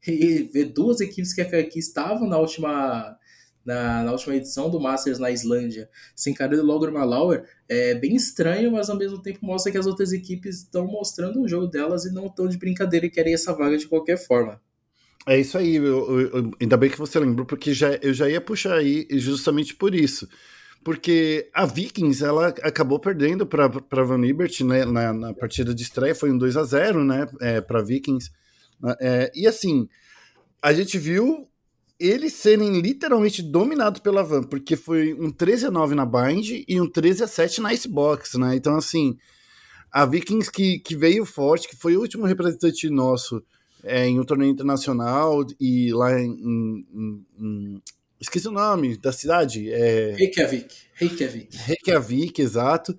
e 0.07 0.45
ver 0.45 0.67
duas 0.67 1.01
equipes 1.01 1.33
que, 1.33 1.45
que 1.65 1.81
estavam 1.81 2.29
na 2.29 2.39
última, 2.39 3.18
na, 3.69 4.03
na, 4.03 4.13
última 4.13 4.35
edição 4.35 4.71
do 4.71 4.81
Masters 4.81 5.19
na 5.19 5.31
Islândia 5.31 5.91
se 6.17 6.31
encarando 6.31 6.65
logo 6.65 6.91
Malauer 6.91 7.45
é 7.69 7.95
bem 7.95 8.17
estranho, 8.17 8.73
mas 8.73 8.89
ao 8.89 8.97
mesmo 8.97 9.21
tempo 9.21 9.41
mostra 9.43 9.71
que 9.71 9.77
as 9.77 9.87
outras 9.87 10.11
equipes 10.11 10.63
estão 10.63 10.87
mostrando 10.87 11.43
o 11.43 11.47
jogo 11.47 11.67
delas 11.67 12.07
e 12.07 12.15
não 12.15 12.29
estão 12.29 12.49
de 12.49 12.57
brincadeira 12.57 13.05
e 13.05 13.11
querem 13.11 13.35
essa 13.35 13.53
vaga 13.53 13.77
de 13.77 13.87
qualquer 13.87 14.17
forma. 14.17 14.59
É 15.27 15.39
isso 15.39 15.59
aí, 15.59 15.77
eu, 15.77 16.21
eu, 16.21 16.51
ainda 16.59 16.79
bem 16.79 16.89
que 16.89 16.97
você 16.97 17.21
lembrou, 17.21 17.45
porque 17.45 17.75
já, 17.75 17.91
eu 17.97 18.15
já 18.15 18.27
ia 18.27 18.41
puxar 18.41 18.75
aí 18.75 19.07
justamente 19.11 19.75
por 19.75 19.95
isso. 19.95 20.27
Porque 20.83 21.51
a 21.53 21.67
Vikings 21.67 22.25
ela 22.25 22.49
acabou 22.49 22.99
perdendo 22.99 23.47
para 23.47 23.69
Van 24.03 24.17
Liberty 24.17 24.65
né, 24.65 24.87
na, 24.87 25.13
na, 25.13 25.35
partida 25.35 25.75
de 25.75 25.83
estreia, 25.83 26.15
foi 26.15 26.31
um 26.31 26.39
2 26.39 26.57
a 26.57 26.65
0 26.65 27.05
né, 27.05 27.27
é, 27.43 27.61
para 27.61 27.83
Vikings. 27.83 28.31
Né? 28.81 28.95
É, 28.99 29.33
e 29.35 29.47
assim, 29.47 29.87
a 30.63 30.73
gente 30.73 30.97
viu 30.99 31.47
eles 31.99 32.35
serem 32.35 32.81
literalmente 32.81 33.43
dominados 33.43 34.01
pela 34.01 34.23
Van, 34.23 34.43
porque 34.43 34.77
foi 34.77 35.15
um 35.15 35.31
13 35.31 35.67
a 35.67 35.71
9 35.71 35.95
na 35.95 36.07
Bind 36.07 36.65
e 36.67 36.81
um 36.81 36.89
13 36.89 37.25
a 37.25 37.27
7 37.27 37.61
na 37.61 37.73
Icebox, 37.73 38.35
né? 38.35 38.55
Então, 38.55 38.77
assim, 38.77 39.19
a 39.91 40.07
Vikings 40.07 40.51
que, 40.51 40.79
que 40.79 40.97
veio 40.97 41.25
forte, 41.25 41.69
que 41.69 41.77
foi 41.77 41.97
o 41.97 42.01
último 42.01 42.25
representante 42.25 42.89
nosso 42.89 43.43
é, 43.83 44.07
em 44.07 44.19
um 44.21 44.25
torneio 44.25 44.51
internacional 44.51 45.45
e 45.61 45.93
lá 45.93 46.21
em, 46.21 46.31
em, 46.31 47.27
em 47.39 47.83
esqueci 48.21 48.47
o 48.49 48.53
nome 48.53 48.97
da 48.97 49.13
cidade. 49.13 49.71
É... 49.71 50.15
Reykjavik. 50.17 50.75
Reykjavik. 50.95 51.57
Reykjavik, 51.57 52.41
exato 52.41 52.97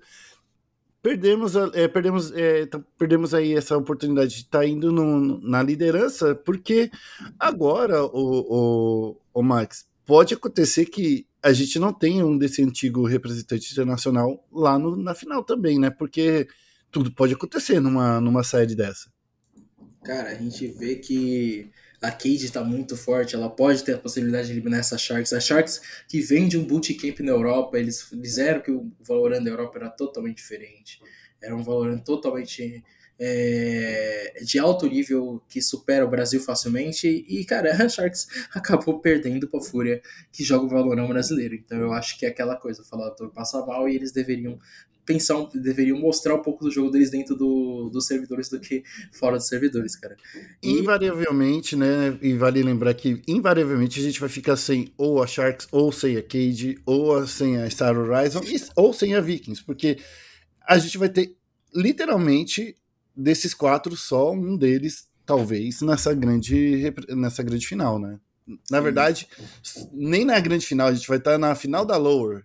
perdemos, 1.02 1.54
é, 1.56 1.88
perdemos, 1.88 2.32
é, 2.32 2.62
então, 2.62 2.84
perdemos 2.98 3.34
aí 3.34 3.54
essa 3.54 3.76
oportunidade 3.76 4.30
de 4.30 4.40
estar 4.42 4.60
tá 4.60 4.66
indo 4.66 4.92
no, 4.92 5.40
na 5.40 5.62
liderança, 5.62 6.34
porque 6.34 6.90
agora, 7.38 8.04
o, 8.04 8.10
o, 8.12 9.16
o 9.34 9.42
Max, 9.42 9.86
pode 10.04 10.34
acontecer 10.34 10.86
que 10.86 11.26
a 11.42 11.52
gente 11.52 11.78
não 11.78 11.92
tenha 11.92 12.26
um 12.26 12.36
desse 12.36 12.62
antigo 12.62 13.06
representante 13.06 13.72
internacional 13.72 14.46
lá 14.52 14.78
no, 14.78 14.96
na 14.96 15.14
final 15.14 15.42
também, 15.42 15.78
né? 15.78 15.90
Porque 15.90 16.46
tudo 16.90 17.12
pode 17.12 17.34
acontecer 17.34 17.80
numa, 17.80 18.20
numa 18.20 18.42
série 18.42 18.74
dessa. 18.74 19.10
Cara, 20.04 20.30
a 20.30 20.34
gente 20.34 20.66
vê 20.66 20.96
que 20.96 21.70
a 22.02 22.10
Cade 22.10 22.46
está 22.46 22.64
muito 22.64 22.96
forte, 22.96 23.34
ela 23.34 23.50
pode 23.50 23.84
ter 23.84 23.94
a 23.94 23.98
possibilidade 23.98 24.46
de 24.46 24.54
eliminar 24.54 24.80
essa 24.80 24.96
Sharks. 24.96 25.32
A 25.32 25.40
Sharks 25.40 25.80
que 26.08 26.20
vem 26.20 26.48
de 26.48 26.56
um 26.56 26.64
bootcamp 26.64 27.20
na 27.20 27.32
Europa, 27.32 27.78
eles 27.78 28.02
fizeram 28.02 28.60
que 28.60 28.70
o 28.70 28.90
Valorant 29.00 29.42
da 29.42 29.50
Europa 29.50 29.78
era 29.78 29.90
totalmente 29.90 30.36
diferente. 30.36 31.00
Era 31.42 31.54
um 31.54 31.62
Valorant 31.62 32.02
totalmente 32.02 32.82
é, 33.18 34.40
de 34.42 34.58
alto 34.58 34.86
nível 34.86 35.42
que 35.46 35.60
supera 35.60 36.06
o 36.06 36.08
Brasil 36.08 36.40
facilmente. 36.40 37.06
E, 37.06 37.44
cara, 37.44 37.84
a 37.84 37.88
Sharks 37.88 38.26
acabou 38.54 38.98
perdendo 39.00 39.46
para 39.46 39.60
a 39.60 39.62
Fúria, 39.62 40.00
que 40.32 40.42
joga 40.42 40.64
o 40.64 40.68
Valorão 40.70 41.06
brasileiro. 41.06 41.54
Então 41.54 41.78
eu 41.78 41.92
acho 41.92 42.18
que 42.18 42.24
é 42.24 42.30
aquela 42.30 42.56
coisa, 42.56 42.80
o 42.80 42.84
falador 42.84 43.30
passa 43.30 43.64
mal 43.66 43.86
e 43.86 43.94
eles 43.94 44.10
deveriam 44.10 44.58
pensar, 45.10 45.36
um, 45.36 45.48
deveriam 45.52 45.98
mostrar 45.98 46.36
um 46.36 46.42
pouco 46.42 46.64
do 46.64 46.70
jogo 46.70 46.88
deles 46.88 47.10
dentro 47.10 47.34
do, 47.34 47.90
dos 47.92 48.06
servidores 48.06 48.48
do 48.48 48.60
que 48.60 48.84
fora 49.12 49.36
dos 49.36 49.48
servidores, 49.48 49.96
cara. 49.96 50.16
E... 50.62 50.70
Invariavelmente, 50.70 51.74
né? 51.74 52.16
E 52.22 52.32
vale 52.34 52.62
lembrar 52.62 52.94
que 52.94 53.20
invariavelmente 53.26 53.98
a 53.98 54.02
gente 54.04 54.20
vai 54.20 54.28
ficar 54.28 54.56
sem 54.56 54.92
ou 54.96 55.20
a 55.20 55.26
Sharks, 55.26 55.66
ou 55.72 55.90
sem 55.90 56.16
a 56.16 56.22
Cage, 56.22 56.78
ou 56.86 57.26
sem 57.26 57.56
a 57.56 57.68
Star 57.68 57.98
Horizon, 57.98 58.40
ou 58.76 58.92
sem 58.92 59.14
a 59.16 59.20
Vikings, 59.20 59.64
porque 59.64 59.98
a 60.64 60.78
gente 60.78 60.96
vai 60.96 61.08
ter 61.08 61.34
literalmente 61.74 62.76
desses 63.16 63.52
quatro, 63.52 63.96
só 63.96 64.32
um 64.32 64.56
deles, 64.56 65.08
talvez, 65.26 65.82
nessa 65.82 66.14
grande, 66.14 66.94
nessa 67.08 67.42
grande 67.42 67.66
final, 67.66 67.98
né? 67.98 68.20
Na 68.70 68.80
verdade, 68.80 69.28
nem 69.92 70.24
na 70.24 70.38
grande 70.38 70.66
final, 70.66 70.88
a 70.88 70.94
gente 70.94 71.08
vai 71.08 71.18
estar 71.18 71.36
na 71.36 71.54
final 71.56 71.84
da 71.84 71.96
Lower. 71.96 72.44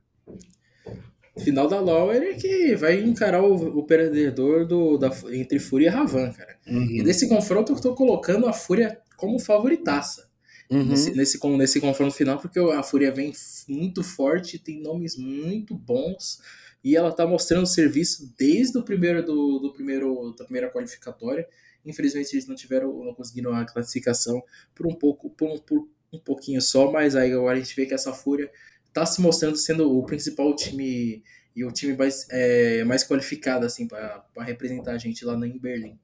Final 1.39 1.67
da 1.67 1.79
Lower 1.79 2.21
é 2.21 2.33
que 2.33 2.75
vai 2.75 3.01
encarar 3.01 3.43
o, 3.43 3.79
o 3.79 3.83
perdedor 3.83 4.65
do, 4.65 4.97
da, 4.97 5.11
entre 5.31 5.59
Fúria 5.59 5.87
e 5.87 5.89
Ravan, 5.89 6.31
cara. 6.31 6.57
Uhum. 6.65 6.85
E 6.85 7.03
nesse 7.03 7.27
confronto 7.27 7.73
eu 7.73 7.81
tô 7.81 7.93
colocando 7.93 8.47
a 8.47 8.53
Fúria 8.53 8.99
como 9.17 9.39
favoritaça. 9.39 10.29
Uhum. 10.69 10.85
Nesse, 10.85 11.13
nesse, 11.13 11.47
nesse 11.47 11.81
confronto 11.81 12.13
final, 12.13 12.39
porque 12.39 12.59
a 12.59 12.81
Fúria 12.81 13.11
vem 13.11 13.31
muito 13.67 14.03
forte, 14.03 14.57
tem 14.57 14.81
nomes 14.81 15.15
muito 15.17 15.75
bons 15.75 16.39
e 16.83 16.95
ela 16.95 17.11
tá 17.11 17.27
mostrando 17.27 17.67
serviço 17.67 18.33
desde 18.37 18.77
o 18.77 18.83
primeiro 18.83 19.23
do, 19.23 19.59
do 19.59 19.73
primeiro 19.73 20.33
da 20.37 20.43
primeira 20.45 20.71
qualificatória. 20.71 21.47
Infelizmente 21.85 22.33
eles 22.33 22.47
não 22.47 22.55
tiveram, 22.55 22.91
não 23.03 23.13
conseguiram 23.13 23.53
a 23.53 23.65
classificação 23.65 24.41
por 24.73 24.87
um 24.87 24.93
pouco, 24.93 25.29
por 25.29 25.49
um, 25.49 25.57
por 25.57 25.87
um 26.11 26.19
pouquinho 26.19 26.61
só, 26.61 26.91
mas 26.91 27.15
aí 27.15 27.31
agora 27.31 27.57
a 27.57 27.61
gente 27.61 27.75
vê 27.75 27.85
que 27.85 27.93
essa 27.93 28.13
Fúria 28.13 28.49
tá 28.95 29.05
se 29.05 29.19
mostrando 29.19 29.57
sendo 29.57 29.91
o 29.91 30.05
principal 30.05 30.55
time 30.55 31.21
e 31.53 31.65
o 31.65 31.71
time 31.71 31.97
mais, 31.97 32.25
é, 32.31 32.81
mais 32.85 33.03
qualificado 33.03 33.65
assim 33.65 33.85
para 33.85 34.23
representar 34.37 34.93
a 34.93 34.97
gente 34.97 35.25
lá 35.25 35.35
em 35.45 35.59
Berlim. 35.59 35.99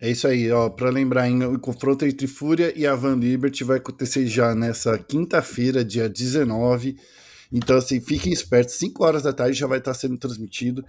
É 0.00 0.10
isso 0.10 0.26
aí, 0.26 0.50
ó. 0.50 0.68
Para 0.68 0.90
lembrar, 0.90 1.28
hein, 1.28 1.44
o 1.44 1.58
confronto 1.60 2.04
entre 2.04 2.26
Fúria 2.26 2.72
e 2.76 2.84
a 2.84 2.96
Van 2.96 3.14
Liberty 3.14 3.62
vai 3.62 3.76
acontecer 3.76 4.26
já 4.26 4.52
nessa 4.52 4.98
quinta-feira, 4.98 5.84
dia 5.84 6.08
19. 6.08 6.96
Então, 7.52 7.76
assim, 7.76 8.00
fiquem 8.00 8.32
espertos. 8.32 8.74
5 8.74 9.04
horas 9.04 9.22
da 9.22 9.32
tarde 9.32 9.56
já 9.56 9.68
vai 9.68 9.78
estar 9.78 9.94
sendo 9.94 10.18
transmitido. 10.18 10.84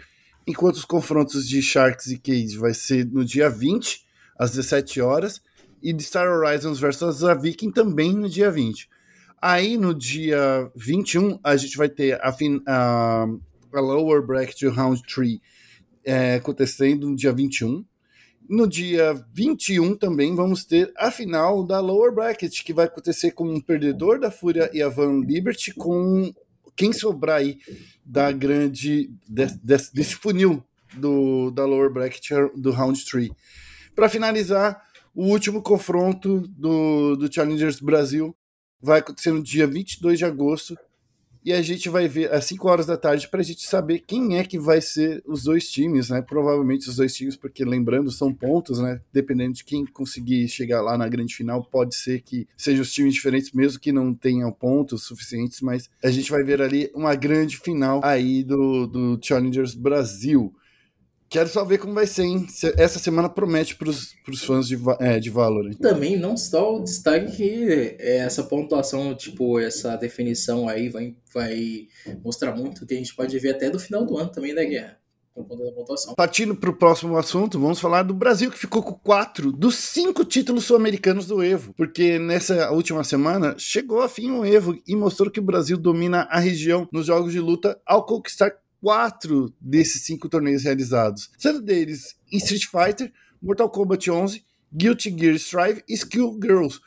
Enquanto 0.48 0.78
os 0.78 0.86
confrontos 0.86 1.48
de 1.48 1.62
Sharks 1.62 2.08
e 2.08 2.18
Cage 2.18 2.58
vai 2.58 2.74
ser 2.74 3.06
no 3.06 3.24
dia 3.24 3.50
20, 3.50 4.04
às 4.38 4.50
17 4.50 5.00
horas. 5.00 5.42
E 5.82 5.94
de 5.94 6.04
Star 6.04 6.28
Horizons 6.28 6.80
versus 6.80 7.24
a 7.24 7.36
Viking 7.36 7.72
também 7.72 8.16
no 8.16 8.28
dia 8.28 8.50
20. 8.50 8.90
Aí 9.42 9.78
no 9.78 9.94
dia 9.94 10.70
21, 10.76 11.40
a 11.44 11.56
gente 11.56 11.78
vai 11.78 11.88
ter 11.88 12.20
a, 12.22 12.32
fin 12.32 12.62
a, 12.68 13.26
a 13.74 13.80
Lower 13.80 14.22
Bracket 14.22 14.64
Round 14.64 15.02
3 15.04 15.40
é, 16.04 16.36
acontecendo 16.36 17.08
no 17.08 17.16
dia 17.16 17.32
21. 17.32 17.86
No 18.50 18.68
dia 18.68 19.14
21 19.34 19.96
também 19.96 20.36
vamos 20.36 20.66
ter 20.66 20.92
a 20.98 21.12
final 21.12 21.64
da 21.64 21.80
Lower 21.80 22.12
Bracket, 22.12 22.64
que 22.64 22.74
vai 22.74 22.86
acontecer 22.86 23.32
com 23.32 23.48
um 23.48 23.62
perdedor 23.62 24.20
da 24.20 24.32
Fúria 24.32 24.70
e 24.74 24.82
a 24.82 24.90
Van 24.90 25.22
Liberty, 25.22 25.74
com 25.74 26.34
quem 26.76 26.92
sobrar 26.92 27.38
aí 27.38 27.60
da 28.04 28.32
grande. 28.32 29.10
desse, 29.28 29.94
desse 29.94 30.16
funil 30.16 30.64
do, 30.98 31.52
da 31.52 31.64
Lower 31.66 31.92
Bracket 31.92 32.32
do 32.56 32.72
Round 32.72 33.06
3. 33.06 33.30
Para 33.96 34.10
finalizar, 34.10 34.82
o 35.14 35.26
último 35.26 35.62
confronto 35.62 36.48
do, 36.48 37.16
do 37.16 37.32
Challengers 37.32 37.80
Brasil 37.80 38.36
vai 38.82 39.00
acontecer 39.00 39.32
no 39.32 39.44
dia 39.44 39.68
22 39.68 40.18
de 40.18 40.26
agosto 40.26 40.78
e 41.44 41.54
a 41.54 41.62
gente 41.62 41.88
vai 41.88 42.08
ver 42.08 42.32
às 42.34 42.46
5 42.46 42.68
horas 42.68 42.86
da 42.86 42.98
tarde 42.98 43.28
para 43.28 43.40
a 43.40 43.44
gente 43.44 43.66
saber 43.66 44.04
quem 44.06 44.38
é 44.38 44.44
que 44.44 44.60
vai 44.60 44.82
ser 44.82 45.24
os 45.26 45.44
dois 45.44 45.70
times, 45.70 46.10
né? 46.10 46.22
Provavelmente 46.22 46.90
os 46.90 46.98
dois 46.98 47.16
times, 47.16 47.36
porque 47.38 47.64
lembrando, 47.64 48.12
são 48.12 48.34
pontos, 48.34 48.80
né? 48.80 49.00
Dependendo 49.12 49.54
de 49.54 49.64
quem 49.64 49.86
conseguir 49.86 50.48
chegar 50.50 50.82
lá 50.82 50.98
na 50.98 51.08
grande 51.08 51.34
final, 51.34 51.64
pode 51.64 51.96
ser 51.96 52.22
que 52.22 52.48
sejam 52.58 52.82
os 52.82 52.92
times 52.92 53.14
diferentes, 53.14 53.52
mesmo 53.54 53.80
que 53.80 53.92
não 53.92 54.14
tenham 54.14 54.52
pontos 54.52 55.04
suficientes, 55.04 55.62
mas 55.62 55.90
a 56.04 56.12
gente 56.12 56.30
vai 56.30 56.44
ver 56.44 56.62
ali 56.62 56.92
uma 56.94 57.16
grande 57.16 57.58
final 57.58 58.02
aí 58.04 58.44
do, 58.44 58.86
do 58.86 59.20
Challengers 59.22 59.74
Brasil. 59.74 60.54
Quero 61.30 61.48
só 61.48 61.64
ver 61.64 61.78
como 61.78 61.94
vai 61.94 62.08
ser, 62.08 62.24
hein? 62.24 62.48
Essa 62.76 62.98
semana 62.98 63.30
promete 63.30 63.76
para 63.76 63.90
os 63.90 64.44
fãs 64.44 64.68
de, 64.68 64.78
é, 65.00 65.20
de 65.20 65.30
Valorant. 65.30 65.76
Também, 65.76 66.18
não 66.18 66.36
só 66.36 66.78
o 66.78 66.84
destaque 66.84 67.38
que 67.38 67.98
é, 68.00 68.18
essa 68.18 68.44
pontuação, 68.44 69.14
tipo, 69.14 69.60
essa 69.60 69.96
definição 69.96 70.68
aí 70.68 70.90
vai, 70.90 71.16
vai 71.34 71.88
mostrar 72.24 72.56
muito 72.56 72.86
que 72.86 72.94
a 72.94 72.98
gente 72.98 73.16
pode 73.16 73.38
ver 73.38 73.52
até 73.52 73.70
do 73.70 73.80
final 73.80 74.04
do 74.06 74.18
ano 74.18 74.32
também 74.32 74.56
da 74.56 74.64
guerra. 74.64 74.98
Partindo 76.18 76.56
para 76.56 76.70
o 76.70 76.76
próximo 76.76 77.16
assunto, 77.16 77.60
vamos 77.60 77.80
falar 77.80 78.04
do 78.04 78.14
Brasil, 78.14 78.52
que 78.52 78.58
ficou 78.58 78.84
com 78.84 78.94
quatro 78.94 79.52
dos 79.52 79.76
cinco 79.76 80.26
títulos 80.26 80.66
sul-americanos 80.66 81.26
do 81.28 81.42
Evo. 81.42 81.74
Porque 81.78 82.20
nessa 82.20 82.72
última 82.72 83.04
semana 83.04 83.56
chegou 83.58 84.02
a 84.02 84.10
fim 84.10 84.32
o 84.32 84.46
Evo 84.46 84.78
e 84.86 84.96
mostrou 84.96 85.32
que 85.32 85.40
o 85.40 85.44
Brasil 85.44 85.78
domina 85.78 86.28
a 86.30 86.40
região 86.40 86.88
nos 86.92 87.06
jogos 87.06 87.32
de 87.32 87.40
luta 87.40 87.80
ao 87.86 88.06
conquistar 88.06 88.52
quatro 88.82 89.54
desses 89.60 90.04
cinco 90.04 90.30
torneios 90.30 90.64
realizados, 90.64 91.30
sendo 91.38 91.62
deles 91.62 92.16
Street 92.32 92.66
Fighter, 92.66 93.12
Mortal 93.42 93.70
Kombat 93.70 94.10
11, 94.10 94.44
Guilty 94.74 95.16
Gear 95.18 95.36
Strive 95.36 95.84
e 95.88 95.94
Skill 95.94 96.40
Girls. 96.42 96.80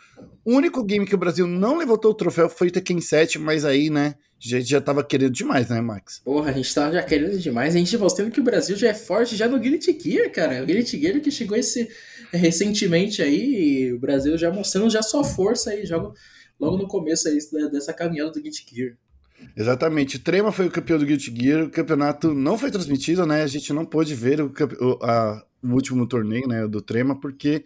O 0.45 0.55
único 0.55 0.85
game 0.85 1.07
que 1.07 1.15
o 1.15 1.19
Brasil 1.19 1.47
não 1.47 1.77
levantou 1.77 2.11
o 2.11 2.15
troféu 2.15 2.49
foi 2.49 2.69
o 2.69 2.71
Tekken 2.71 3.01
7, 3.01 3.39
mas 3.39 3.65
aí, 3.65 3.91
né, 3.91 4.15
já, 4.39 4.61
já 4.61 4.81
tava 4.81 5.05
querendo 5.05 5.33
demais, 5.33 5.69
né, 5.69 5.81
Max? 5.81 6.21
Porra, 6.25 6.51
a 6.51 6.53
gente 6.53 6.75
tava 6.75 6.93
já 6.93 7.03
querendo 7.03 7.39
demais. 7.39 7.75
A 7.75 7.79
gente 7.79 7.97
mostrando 7.97 8.31
que 8.31 8.41
o 8.41 8.45
Brasil 8.45 8.77
já 8.77 8.89
é 8.89 8.95
forte 8.95 9.37
já 9.37 9.49
no 9.49 9.59
Guilty 9.59 9.97
Gear, 10.01 10.31
cara. 10.33 10.63
O 10.63 10.67
Guilty 10.67 11.01
Gear 11.01 11.21
que 11.21 11.31
chegou 11.31 11.57
esse 11.57 11.89
recentemente 12.33 13.23
aí, 13.23 13.93
o 13.93 14.01
Brasil 14.01 14.37
já 14.37 14.51
mostrando 14.51 14.91
já 14.91 15.03
sua 15.03 15.23
força 15.23 15.71
aí, 15.71 15.85
logo 16.59 16.77
no 16.77 16.89
começo 16.89 17.29
aí 17.29 17.39
dessa 17.71 17.93
caminhada 17.93 18.33
do 18.33 18.41
Guilty 18.41 18.67
Gear. 18.73 18.97
Exatamente. 19.57 20.19
Trema 20.19 20.53
foi 20.53 20.67
o 20.67 20.71
campeão 20.71 20.99
do 20.99 21.07
Guilty 21.07 21.35
Gear. 21.35 21.65
O 21.65 21.71
campeonato 21.71 22.35
não 22.35 22.57
foi 22.59 22.71
transmitido, 22.71 23.27
né? 23.27 23.43
A 23.43 23.47
gente 23.47 23.73
não 23.73 23.85
pôde 23.85 24.15
ver 24.15 24.41
o, 24.41 24.53
o, 24.81 25.05
a, 25.05 25.45
o 25.63 25.69
último 25.69 26.07
torneio 26.07 26.47
né, 26.49 26.67
do 26.67 26.81
Trema, 26.81 27.19
porque 27.19 27.65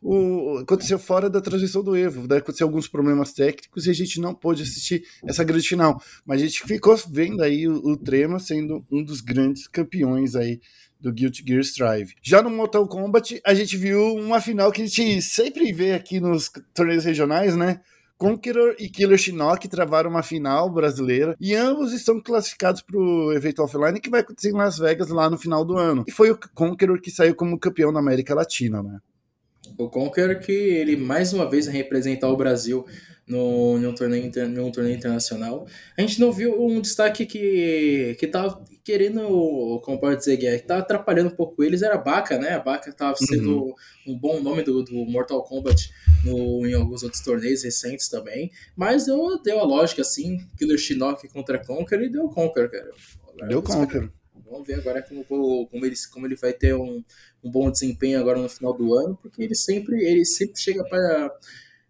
o, 0.00 0.58
aconteceu 0.58 0.98
fora 0.98 1.28
da 1.28 1.40
transmissão 1.40 1.82
do 1.82 1.96
Evo. 1.96 2.26
Né? 2.28 2.36
Aconteceu 2.36 2.66
alguns 2.66 2.88
problemas 2.88 3.32
técnicos 3.32 3.86
e 3.86 3.90
a 3.90 3.94
gente 3.94 4.20
não 4.20 4.34
pôde 4.34 4.62
assistir 4.62 5.04
essa 5.24 5.44
grande 5.44 5.68
final. 5.68 6.00
Mas 6.24 6.40
a 6.40 6.44
gente 6.44 6.62
ficou 6.62 6.96
vendo 7.10 7.42
aí 7.42 7.68
o, 7.68 7.74
o 7.74 7.96
Trema 7.96 8.38
sendo 8.38 8.84
um 8.90 9.02
dos 9.02 9.20
grandes 9.20 9.66
campeões 9.66 10.34
aí 10.34 10.60
do 11.00 11.12
Guilty 11.12 11.44
Gear 11.46 11.60
Strive. 11.60 12.14
Já 12.22 12.42
no 12.42 12.50
Mortal 12.50 12.86
Kombat, 12.88 13.40
a 13.44 13.54
gente 13.54 13.76
viu 13.76 14.16
uma 14.16 14.40
final 14.40 14.72
que 14.72 14.82
a 14.82 14.86
gente 14.86 15.22
sempre 15.22 15.72
vê 15.72 15.92
aqui 15.92 16.18
nos 16.20 16.50
torneios 16.74 17.04
regionais, 17.04 17.56
né? 17.56 17.80
Conqueror 18.18 18.74
e 18.80 18.88
Killer 18.88 19.16
Shinnok 19.16 19.68
travaram 19.68 20.10
uma 20.10 20.24
final 20.24 20.68
brasileira 20.68 21.36
e 21.40 21.54
ambos 21.54 21.92
estão 21.92 22.20
classificados 22.20 22.82
para 22.82 22.98
o 22.98 23.32
evento 23.32 23.62
offline 23.62 24.00
que 24.00 24.10
vai 24.10 24.20
acontecer 24.20 24.50
em 24.50 24.56
Las 24.56 24.76
Vegas 24.76 25.08
lá 25.08 25.30
no 25.30 25.38
final 25.38 25.64
do 25.64 25.78
ano. 25.78 26.04
E 26.06 26.10
foi 26.10 26.32
o 26.32 26.38
Conqueror 26.52 27.00
que 27.00 27.12
saiu 27.12 27.34
como 27.36 27.58
campeão 27.58 27.92
na 27.92 28.00
América 28.00 28.34
Latina, 28.34 28.82
né? 28.82 28.98
O 29.78 29.88
Conqueror 29.88 30.40
que 30.40 30.50
ele 30.50 30.96
mais 30.96 31.32
uma 31.32 31.48
vez 31.48 31.68
representar 31.68 32.28
o 32.28 32.36
Brasil 32.36 32.84
no, 33.28 33.78
num, 33.78 33.94
torneio, 33.94 34.30
num 34.48 34.72
torneio 34.72 34.96
internacional. 34.96 35.66
A 35.96 36.00
gente 36.00 36.18
não 36.18 36.32
viu 36.32 36.60
um 36.60 36.80
destaque 36.80 37.24
que, 37.24 38.16
que 38.18 38.26
tava 38.26 38.64
querendo, 38.88 39.82
como 39.84 40.00
pode 40.00 40.16
dizer, 40.16 40.38
que 40.38 40.58
tá 40.60 40.78
atrapalhando 40.78 41.28
um 41.28 41.36
pouco 41.36 41.62
eles, 41.62 41.82
era 41.82 41.96
a 41.96 41.98
Baca, 41.98 42.38
né? 42.38 42.54
A 42.54 42.58
Baca 42.58 42.90
tava 42.90 43.14
sendo 43.18 43.64
uhum. 43.66 43.74
um 44.06 44.18
bom 44.18 44.40
nome 44.40 44.62
do, 44.62 44.82
do 44.82 45.04
Mortal 45.04 45.44
Kombat 45.44 45.92
no, 46.24 46.66
em 46.66 46.72
alguns 46.72 47.02
outros 47.02 47.22
torneios 47.22 47.62
recentes 47.62 48.08
também. 48.08 48.50
Mas 48.74 49.04
deu, 49.04 49.42
deu 49.42 49.60
a 49.60 49.62
lógica, 49.62 50.00
assim, 50.00 50.38
Killer 50.56 50.78
Shinnok 50.78 51.28
contra 51.28 51.62
Conquer 51.62 52.00
e 52.00 52.08
deu 52.08 52.30
Conquer, 52.30 52.70
cara. 52.70 52.90
Deu 53.46 53.62
Conquer. 53.62 54.10
Vamos 54.50 54.66
ver 54.66 54.76
agora 54.76 55.02
como, 55.02 55.22
como, 55.22 55.84
ele, 55.84 55.94
como 56.10 56.26
ele 56.26 56.36
vai 56.36 56.54
ter 56.54 56.74
um, 56.74 57.04
um 57.44 57.50
bom 57.50 57.70
desempenho 57.70 58.18
agora 58.18 58.40
no 58.40 58.48
final 58.48 58.72
do 58.72 58.94
ano, 58.94 59.18
porque 59.20 59.42
ele 59.42 59.54
sempre, 59.54 60.02
ele 60.02 60.24
sempre 60.24 60.58
chega 60.58 60.82
para 60.82 61.30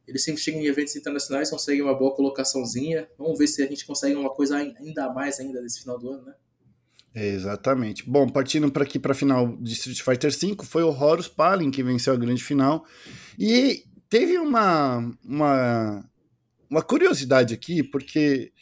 ele 0.04 0.18
sempre 0.18 0.40
chega 0.40 0.56
em 0.56 0.66
eventos 0.66 0.96
internacionais, 0.96 1.50
consegue 1.50 1.80
uma 1.80 1.94
boa 1.94 2.12
colocaçãozinha. 2.12 3.06
Vamos 3.16 3.38
ver 3.38 3.46
se 3.46 3.62
a 3.62 3.66
gente 3.66 3.86
consegue 3.86 4.16
uma 4.16 4.30
coisa 4.30 4.56
ainda 4.56 5.12
mais 5.12 5.38
ainda 5.38 5.60
nesse 5.60 5.80
final 5.80 5.98
do 5.98 6.10
ano, 6.10 6.24
né? 6.24 6.34
Exatamente. 7.14 8.08
Bom, 8.08 8.28
partindo 8.28 8.70
para 8.70 8.82
aqui 8.84 8.98
para 8.98 9.12
a 9.12 9.14
final 9.14 9.56
de 9.56 9.72
Street 9.72 10.00
Fighter 10.00 10.30
V, 10.30 10.56
foi 10.64 10.82
o 10.82 10.90
Horus 10.90 11.28
Palin 11.28 11.70
que 11.70 11.82
venceu 11.82 12.12
a 12.12 12.16
grande 12.16 12.44
final. 12.44 12.84
E 13.38 13.84
teve 14.08 14.38
uma, 14.38 14.98
uma, 15.24 16.04
uma 16.70 16.82
curiosidade 16.82 17.54
aqui, 17.54 17.82
porque 17.82 18.52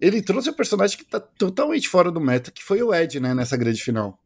ele 0.00 0.20
trouxe 0.20 0.50
um 0.50 0.54
personagem 0.54 0.96
que 0.96 1.04
está 1.04 1.20
totalmente 1.20 1.88
fora 1.88 2.10
do 2.10 2.20
meta, 2.20 2.50
que 2.50 2.62
foi 2.62 2.82
o 2.82 2.94
Ed, 2.94 3.18
né, 3.20 3.34
nessa 3.34 3.56
grande 3.56 3.82
final. 3.82 4.18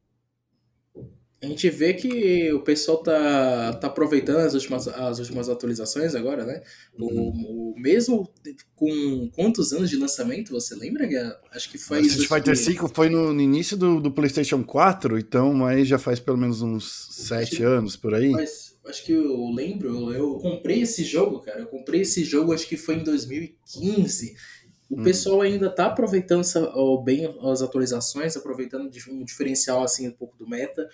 A 1.42 1.46
gente 1.46 1.70
vê 1.70 1.94
que 1.94 2.52
o 2.52 2.60
pessoal 2.60 3.02
tá, 3.02 3.72
tá 3.72 3.86
aproveitando 3.86 4.40
as 4.40 4.52
últimas, 4.52 4.86
as 4.86 5.18
últimas 5.18 5.48
atualizações 5.48 6.14
agora, 6.14 6.44
né? 6.44 6.62
Uhum. 6.98 7.06
O, 7.08 7.70
o, 7.72 7.80
mesmo 7.80 8.30
com 8.76 9.30
quantos 9.34 9.72
anos 9.72 9.88
de 9.88 9.96
lançamento, 9.96 10.52
você 10.52 10.74
lembra? 10.74 11.08
Acho 11.50 11.70
que 11.70 11.78
foi. 11.78 12.02
Street 12.02 12.28
Fighter 12.28 12.54
V 12.54 12.88
foi 12.94 13.08
no, 13.08 13.32
no, 13.32 13.40
início 13.40 13.74
do, 13.74 14.02
do 14.02 14.12
PlayStation 14.12 14.62
4, 14.62 15.18
então 15.18 15.64
aí 15.64 15.82
já 15.82 15.98
faz 15.98 16.20
pelo 16.20 16.36
menos 16.36 16.60
uns 16.60 17.08
7 17.10 17.62
anos 17.62 17.96
por 17.96 18.12
aí. 18.12 18.28
Mas 18.28 18.76
acho 18.84 19.02
que 19.02 19.12
eu 19.12 19.50
lembro, 19.50 20.12
eu 20.12 20.34
comprei 20.34 20.82
esse 20.82 21.02
jogo, 21.04 21.40
cara. 21.40 21.60
Eu 21.60 21.66
comprei 21.68 22.02
esse 22.02 22.22
jogo, 22.22 22.52
acho 22.52 22.68
que 22.68 22.76
foi 22.76 22.96
em 22.96 23.04
2015. 23.04 24.36
O 24.90 25.00
hum. 25.00 25.04
pessoal 25.04 25.40
ainda 25.40 25.70
tá 25.70 25.86
aproveitando 25.86 26.44
bem 27.02 27.34
as 27.42 27.62
atualizações, 27.62 28.36
aproveitando 28.36 28.90
um 29.08 29.24
diferencial 29.24 29.82
assim 29.82 30.06
um 30.06 30.12
pouco 30.12 30.36
do 30.36 30.46
meta. 30.46 30.86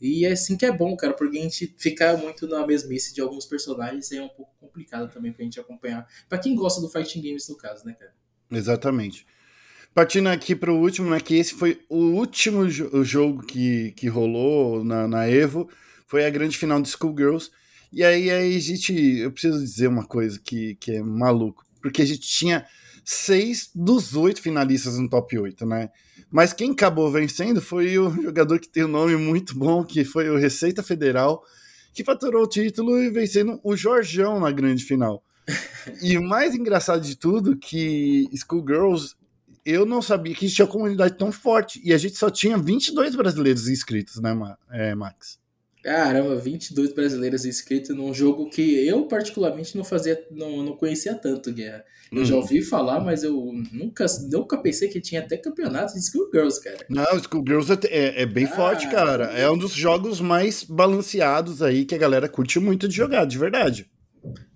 E 0.00 0.24
é 0.24 0.32
assim 0.32 0.56
que 0.56 0.64
é 0.64 0.72
bom, 0.72 0.96
cara, 0.96 1.12
porque 1.12 1.38
a 1.38 1.42
gente 1.42 1.74
ficar 1.76 2.16
muito 2.16 2.46
na 2.46 2.66
mesmice 2.66 3.14
de 3.14 3.20
alguns 3.20 3.44
personagens 3.44 4.10
é 4.12 4.22
um 4.22 4.28
pouco 4.28 4.52
complicado 4.58 5.12
também 5.12 5.32
pra 5.32 5.44
gente 5.44 5.60
acompanhar. 5.60 6.08
Pra 6.28 6.38
quem 6.38 6.54
gosta 6.54 6.80
do 6.80 6.88
Fighting 6.88 7.20
Games, 7.20 7.48
no 7.48 7.56
caso, 7.56 7.84
né, 7.84 7.92
cara? 7.92 8.14
Exatamente. 8.50 9.26
Partindo 9.92 10.28
aqui 10.28 10.54
para 10.54 10.72
o 10.72 10.80
último, 10.80 11.10
né, 11.10 11.20
que 11.20 11.34
esse 11.34 11.52
foi 11.52 11.80
o 11.88 11.96
último 11.96 12.68
jo 12.68 13.04
jogo 13.04 13.42
que, 13.44 13.92
que 13.92 14.08
rolou 14.08 14.84
na, 14.84 15.06
na 15.06 15.28
Evo, 15.28 15.68
foi 16.06 16.24
a 16.24 16.30
grande 16.30 16.56
final 16.56 16.80
de 16.80 16.88
Schoolgirls. 16.88 17.50
E 17.92 18.04
aí, 18.04 18.30
aí 18.30 18.56
a 18.56 18.60
gente, 18.60 18.94
eu 18.94 19.32
preciso 19.32 19.58
dizer 19.58 19.88
uma 19.88 20.06
coisa 20.06 20.40
que, 20.42 20.76
que 20.76 20.92
é 20.92 21.02
maluco, 21.02 21.64
porque 21.82 22.02
a 22.02 22.06
gente 22.06 22.20
tinha 22.20 22.66
seis 23.04 23.70
dos 23.74 24.14
oito 24.14 24.40
finalistas 24.40 24.96
no 24.96 25.10
top 25.10 25.36
8, 25.36 25.66
né? 25.66 25.90
Mas 26.30 26.52
quem 26.52 26.70
acabou 26.70 27.10
vencendo 27.10 27.60
foi 27.60 27.98
o 27.98 28.10
jogador 28.22 28.60
que 28.60 28.68
tem 28.68 28.84
um 28.84 28.88
nome 28.88 29.16
muito 29.16 29.58
bom, 29.58 29.84
que 29.84 30.04
foi 30.04 30.30
o 30.30 30.36
Receita 30.36 30.82
Federal, 30.82 31.42
que 31.92 32.04
faturou 32.04 32.44
o 32.44 32.48
título 32.48 32.98
e 33.02 33.10
vencendo 33.10 33.60
o 33.64 33.76
Jorjão 33.76 34.38
na 34.38 34.50
grande 34.50 34.84
final. 34.84 35.22
e 36.00 36.16
o 36.16 36.22
mais 36.22 36.54
engraçado 36.54 37.02
de 37.02 37.16
tudo 37.16 37.56
que 37.56 38.28
Schoolgirls, 38.34 39.16
eu 39.64 39.84
não 39.84 40.00
sabia 40.00 40.34
que 40.34 40.48
tinha 40.48 40.64
uma 40.64 40.72
comunidade 40.72 41.18
tão 41.18 41.32
forte. 41.32 41.80
E 41.84 41.92
a 41.92 41.98
gente 41.98 42.16
só 42.16 42.30
tinha 42.30 42.56
22 42.56 43.16
brasileiros 43.16 43.68
inscritos, 43.68 44.20
né, 44.20 44.36
é, 44.70 44.94
Max? 44.94 45.40
Caramba, 45.82 46.36
22 46.36 46.92
brasileiros 46.92 47.44
inscritos 47.44 47.96
num 47.96 48.12
jogo 48.12 48.50
que 48.50 48.86
eu 48.86 49.06
particularmente 49.06 49.76
não 49.76 49.84
fazia, 49.84 50.22
não, 50.30 50.62
não 50.62 50.76
conhecia 50.76 51.14
tanto, 51.14 51.52
Guerra. 51.52 51.84
Eu 52.12 52.18
uhum. 52.18 52.24
já 52.24 52.36
ouvi 52.36 52.60
falar, 52.60 53.00
mas 53.00 53.22
eu 53.22 53.52
nunca, 53.72 54.04
nunca 54.30 54.58
pensei 54.58 54.88
que 54.88 55.00
tinha 55.00 55.20
até 55.20 55.36
campeonato 55.36 55.94
de 55.94 56.04
Schoolgirls, 56.04 56.60
cara. 56.60 56.84
Não, 56.88 57.04
Schoolgirls 57.22 57.72
é, 57.72 57.78
é, 57.86 58.22
é 58.22 58.26
bem 58.26 58.46
ah, 58.46 58.48
forte, 58.48 58.90
cara. 58.90 59.26
É 59.26 59.48
um 59.48 59.56
dos 59.56 59.72
jogos 59.72 60.20
mais 60.20 60.64
balanceados 60.64 61.62
aí 61.62 61.84
que 61.84 61.94
a 61.94 61.98
galera 61.98 62.28
curte 62.28 62.58
muito 62.58 62.88
de 62.88 62.96
jogar, 62.96 63.24
de 63.24 63.38
verdade. 63.38 63.88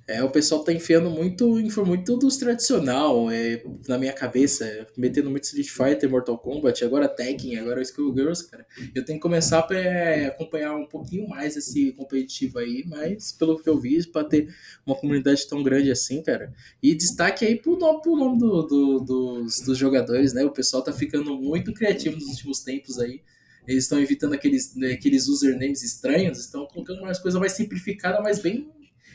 É, 0.06 0.22
o 0.22 0.28
pessoal 0.28 0.62
tá 0.62 0.70
enfiando 0.70 1.08
muito, 1.08 1.48
muito 1.86 2.16
dos 2.18 2.36
tradicional 2.36 3.30
é, 3.30 3.62
na 3.88 3.96
minha 3.96 4.12
cabeça, 4.12 4.86
metendo 4.96 5.30
muito 5.30 5.44
Street 5.44 5.68
Fighter, 5.68 6.10
Mortal 6.10 6.36
Kombat, 6.36 6.84
agora 6.84 7.08
Tekken, 7.08 7.58
agora 7.58 7.80
Skullgirls, 7.80 8.46
cara. 8.50 8.66
Eu 8.94 9.02
tenho 9.02 9.18
que 9.18 9.22
começar 9.22 9.66
a 9.66 9.74
é, 9.74 10.26
acompanhar 10.26 10.74
um 10.76 10.86
pouquinho 10.86 11.26
mais 11.26 11.56
esse 11.56 11.92
competitivo 11.92 12.58
aí, 12.58 12.84
mas 12.86 13.32
pelo 13.32 13.58
que 13.58 13.68
eu 13.68 13.80
vi, 13.80 14.06
para 14.06 14.24
ter 14.24 14.54
uma 14.84 14.94
comunidade 14.94 15.48
tão 15.48 15.62
grande 15.62 15.90
assim, 15.90 16.22
cara. 16.22 16.52
E 16.82 16.94
destaque 16.94 17.46
aí 17.46 17.56
pro 17.56 17.78
nome, 17.78 18.02
pro 18.02 18.14
nome 18.14 18.38
do, 18.38 18.62
do, 18.62 19.00
dos, 19.00 19.60
dos 19.60 19.78
jogadores, 19.78 20.34
né? 20.34 20.44
O 20.44 20.50
pessoal 20.50 20.82
tá 20.82 20.92
ficando 20.92 21.34
muito 21.34 21.72
criativo 21.72 22.16
nos 22.16 22.28
últimos 22.28 22.60
tempos 22.60 22.98
aí. 22.98 23.22
Eles 23.66 23.84
estão 23.84 23.98
evitando 23.98 24.34
aqueles, 24.34 24.76
né, 24.76 24.92
aqueles 24.92 25.26
usernames 25.28 25.82
estranhos, 25.82 26.38
estão 26.38 26.66
colocando 26.66 27.00
umas 27.00 27.18
coisas 27.18 27.40
mais 27.40 27.52
simplificadas, 27.52 28.20
mas 28.22 28.38
bem 28.38 28.70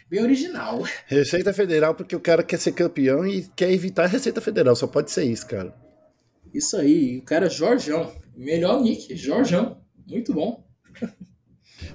bem 0.10 0.24
original. 0.24 0.84
Receita 1.06 1.54
Federal, 1.54 1.94
porque 1.94 2.16
o 2.16 2.20
cara 2.20 2.44
quer 2.44 2.60
ser 2.60 2.72
campeão 2.72 3.26
e 3.26 3.48
quer 3.56 3.72
evitar 3.72 4.06
a 4.06 4.08
Receita 4.08 4.42
Federal, 4.42 4.76
só 4.76 4.88
pode 4.88 5.12
ser 5.12 5.24
isso, 5.24 5.46
cara. 5.48 5.74
Isso 6.54 6.76
aí, 6.76 7.20
o 7.20 7.22
cara 7.22 7.46
é 7.46 7.50
Jorjão, 7.50 8.12
melhor 8.36 8.82
nick, 8.82 9.16
Jorjão, 9.16 9.82
muito 10.08 10.34
bom. 10.34 10.68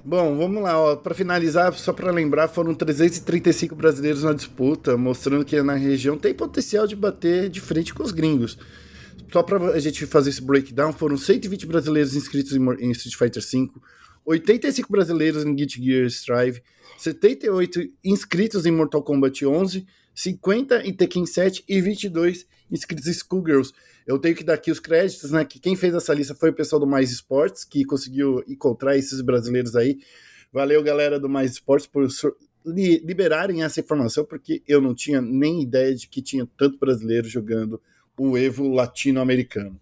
Bom, 0.02 0.36
vamos 0.36 0.62
lá, 0.62 0.96
para 0.96 1.14
finalizar, 1.14 1.72
só 1.74 1.92
para 1.92 2.10
lembrar, 2.10 2.48
foram 2.48 2.74
335 2.74 3.74
brasileiros 3.74 4.22
na 4.22 4.32
disputa, 4.32 4.96
mostrando 4.96 5.44
que 5.44 5.60
na 5.62 5.74
região 5.74 6.16
tem 6.16 6.32
potencial 6.34 6.86
de 6.86 6.96
bater 6.96 7.48
de 7.48 7.60
frente 7.60 7.92
com 7.92 8.02
os 8.02 8.12
gringos. 8.12 8.58
Só 9.32 9.42
para 9.42 9.72
a 9.72 9.78
gente 9.78 10.06
fazer 10.06 10.30
esse 10.30 10.42
breakdown, 10.42 10.92
foram 10.92 11.16
120 11.16 11.66
brasileiros 11.66 12.14
inscritos 12.14 12.52
em 12.52 12.90
Street 12.92 13.16
Fighter 13.16 13.42
V, 13.42 13.70
85 14.24 14.90
brasileiros 14.90 15.44
em 15.44 15.54
Guilty 15.54 15.82
Gear 15.82 16.06
Strive, 16.06 16.62
78 16.98 17.80
inscritos 18.04 18.66
em 18.66 18.70
Mortal 18.70 19.02
Kombat 19.02 19.44
11, 19.44 19.86
50 20.14 20.86
em 20.86 20.92
Tekken 20.92 21.26
7 21.26 21.64
e 21.68 21.80
22 21.80 22.46
inscritos 22.70 23.06
em 23.06 23.12
Schoolgirls. 23.12 23.72
Eu 24.06 24.18
tenho 24.18 24.36
que 24.36 24.44
dar 24.44 24.54
aqui 24.54 24.70
os 24.70 24.80
créditos, 24.80 25.30
né? 25.30 25.44
Que 25.44 25.58
quem 25.58 25.76
fez 25.76 25.94
essa 25.94 26.14
lista 26.14 26.34
foi 26.34 26.50
o 26.50 26.54
pessoal 26.54 26.80
do 26.80 26.86
Mais 26.86 27.10
Esportes, 27.10 27.64
que 27.64 27.84
conseguiu 27.84 28.44
encontrar 28.46 28.96
esses 28.96 29.20
brasileiros 29.20 29.74
aí. 29.74 29.98
Valeu, 30.52 30.82
galera 30.82 31.18
do 31.18 31.28
Mais 31.28 31.52
Esportes, 31.52 31.86
por 31.86 32.06
liberarem 32.64 33.62
essa 33.62 33.80
informação, 33.80 34.24
porque 34.24 34.62
eu 34.66 34.80
não 34.80 34.94
tinha 34.94 35.20
nem 35.20 35.62
ideia 35.62 35.94
de 35.94 36.08
que 36.08 36.22
tinha 36.22 36.48
tanto 36.56 36.78
brasileiro 36.78 37.28
jogando 37.28 37.80
o 38.16 38.38
Evo 38.38 38.68
latino-americano. 38.68 39.80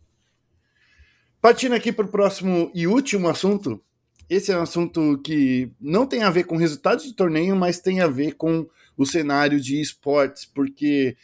Partindo 1.41 1.75
aqui 1.75 1.93
para 1.93 2.07
o 2.07 2.11
próximo 2.11 2.71
e 2.75 2.87
último 2.87 3.29
assunto, 3.29 3.83
esse 4.29 4.51
é 4.53 4.59
um 4.59 4.63
assunto 4.63 5.21
que 5.25 5.71
não 5.81 6.07
tem 6.07 6.23
a 6.23 6.31
ver 6.31 6.45
com 6.45 6.57
resultados 6.57 7.05
de 7.05 7.15
torneio, 7.15 7.55
mas 7.57 7.81
tem 7.81 8.01
a 8.01 8.07
ver 8.07 8.35
com 8.35 8.67
o 8.97 9.07
cenário 9.07 9.61
de 9.61 9.81
esportes, 9.81 10.45
porque 10.45 11.17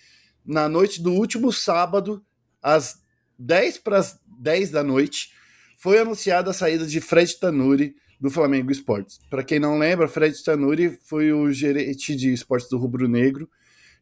na 0.44 0.68
noite 0.68 1.02
do 1.02 1.12
último 1.12 1.52
sábado, 1.52 2.24
às 2.62 3.00
10 3.38 3.78
para 3.78 3.98
as 3.98 4.18
10 4.40 4.70
da 4.70 4.82
noite, 4.82 5.32
foi 5.76 5.98
anunciada 5.98 6.50
a 6.50 6.54
saída 6.54 6.86
de 6.86 7.00
Fred 7.00 7.38
Tanuri 7.38 7.94
do 8.20 8.30
Flamengo 8.30 8.72
Esportes. 8.72 9.20
Para 9.30 9.44
quem 9.44 9.60
não 9.60 9.78
lembra, 9.78 10.08
Fred 10.08 10.42
Tanuri 10.42 10.98
foi 11.04 11.32
o 11.32 11.52
gerente 11.52 12.16
de 12.16 12.32
esportes 12.32 12.68
do 12.68 12.78
Rubro 12.78 13.08
Negro 13.08 13.48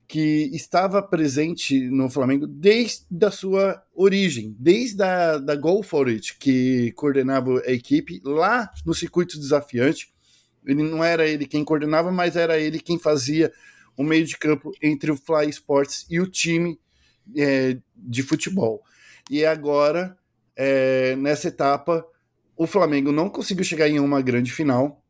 que 0.09 0.51
estava 0.53 1.03
presente 1.03 1.89
no 1.91 2.09
Flamengo 2.09 2.47
desde 2.47 3.25
a 3.25 3.31
sua 3.31 3.83
origem, 3.95 4.55
desde 4.59 5.03
a 5.03 5.39
da 5.39 5.57
Go 5.57 5.83
For 5.83 6.09
It, 6.09 6.39
que 6.39 6.93
coordenava 6.93 7.61
a 7.67 7.73
equipe 7.73 8.21
lá 8.25 8.71
no 8.85 8.95
circuito 8.95 9.39
desafiante. 9.39 10.15
Ele 10.65 10.83
não 10.83 11.03
era 11.03 11.27
ele 11.27 11.47
quem 11.47 11.65
coordenava, 11.65 12.13
mas 12.13 12.37
era 12.37 12.59
ele 12.59 12.79
quem 12.79 12.99
fazia 12.99 13.53
o 13.97 14.05
meio 14.05 14.25
de 14.25 14.37
campo 14.37 14.73
entre 14.83 15.11
o 15.11 15.17
Fly 15.17 15.49
Sports 15.51 16.07
e 16.09 16.21
o 16.21 16.27
time 16.27 16.79
é, 17.37 17.79
de 17.97 18.23
futebol. 18.23 18.83
E 19.31 19.45
agora, 19.45 20.17
é, 20.55 21.17
nessa 21.17 21.49
etapa, 21.49 22.07
o 22.57 22.67
Flamengo 22.67 23.11
não 23.11 23.29
conseguiu 23.29 23.65
chegar 23.65 23.89
em 23.89 23.99
uma 23.99 24.23
grande 24.23 24.53
final, 24.53 25.03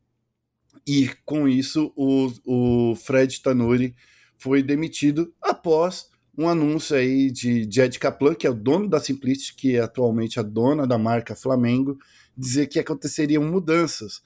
e 0.87 1.09
com 1.25 1.47
isso 1.47 1.91
o, 1.95 2.31
o 2.45 2.95
Fred 2.95 3.41
Tanuri 3.41 3.93
foi 4.37 4.61
demitido 4.61 5.33
após 5.41 6.09
um 6.37 6.47
anúncio 6.47 6.95
aí 6.95 7.31
de 7.31 7.67
Jed 7.69 7.97
Kaplan, 7.97 8.35
que 8.35 8.45
é 8.45 8.49
o 8.49 8.53
dono 8.53 8.87
da 8.87 8.99
Simplicity, 8.99 9.55
que 9.55 9.75
é 9.75 9.81
atualmente 9.81 10.39
a 10.39 10.43
dona 10.43 10.85
da 10.85 10.97
marca 10.97 11.35
Flamengo, 11.35 11.97
dizer 12.37 12.67
que 12.67 12.79
aconteceriam 12.79 13.43
mudanças. 13.43 14.21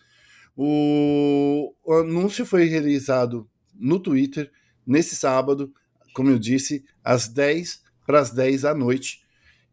O, 0.55 1.73
o 1.85 1.93
anúncio 1.93 2.45
foi 2.45 2.65
realizado 2.65 3.49
no 3.73 3.97
Twitter 3.97 4.51
nesse 4.85 5.15
sábado, 5.15 5.73
como 6.13 6.29
eu 6.29 6.37
disse, 6.37 6.83
às 7.01 7.29
10 7.29 7.81
para 8.05 8.19
as 8.19 8.31
10 8.31 8.63
da 8.63 8.75
noite. 8.75 9.21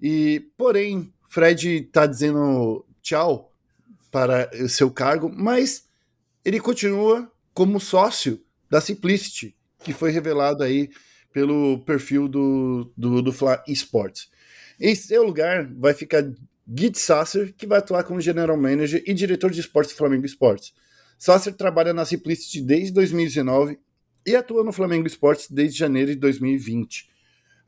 E, 0.01 0.47
porém, 0.57 1.13
Fred 1.29 1.87
está 1.87 2.07
dizendo 2.07 2.87
tchau 3.03 3.53
para 4.13 4.49
o 4.63 4.69
seu 4.69 4.93
cargo, 4.93 5.29
mas 5.29 5.89
ele 6.45 6.61
continua 6.61 7.31
como 7.53 7.81
sócio 7.81 8.41
da 8.71 8.81
Simplicity 8.81 9.58
que 9.83 9.93
foi 9.93 10.11
revelado 10.11 10.63
aí 10.63 10.89
pelo 11.33 11.79
perfil 11.85 12.29
do, 12.29 12.93
do, 12.97 13.23
do 13.23 13.33
Fla 13.33 13.63
Esports. 13.67 14.31
Em 14.81 14.95
seu 14.95 15.23
lugar 15.23 15.73
vai 15.75 15.95
ficar 15.95 16.25
Git 16.77 16.99
Sasser, 16.99 17.55
que 17.57 17.67
vai 17.67 17.79
atuar 17.79 18.05
como 18.05 18.21
General 18.21 18.57
Manager 18.57 19.03
e 19.07 19.15
diretor 19.15 19.51
de 19.51 19.61
esportes 19.61 19.95
do 19.95 19.99
Flamengo 19.99 20.27
Esportes. 20.27 20.73
Sasser 21.19 21.55
trabalha 21.55 21.93
na 21.93 22.05
Simplicity 22.05 22.61
desde 22.61 22.93
2019 22.93 23.79
e 24.27 24.37
atua 24.37 24.63
no 24.63 24.73
Flamengo 24.73 25.07
Esportes 25.07 25.51
desde 25.51 25.79
janeiro 25.79 26.11
de 26.11 26.17
2020. 26.17 27.09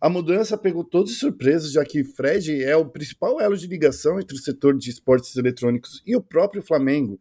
A 0.01 0.09
mudança 0.09 0.57
pegou 0.57 0.83
todos 0.83 1.13
de 1.13 1.19
surpresa, 1.19 1.71
já 1.71 1.85
que 1.85 2.03
Fred 2.03 2.63
é 2.63 2.75
o 2.75 2.87
principal 2.87 3.39
elo 3.41 3.57
de 3.57 3.67
ligação 3.67 4.19
entre 4.19 4.35
o 4.35 4.41
setor 4.41 4.77
de 4.77 4.89
esportes 4.89 5.37
eletrônicos 5.37 6.03
e 6.07 6.17
o 6.17 6.23
próprio 6.23 6.63
Flamengo. 6.63 7.21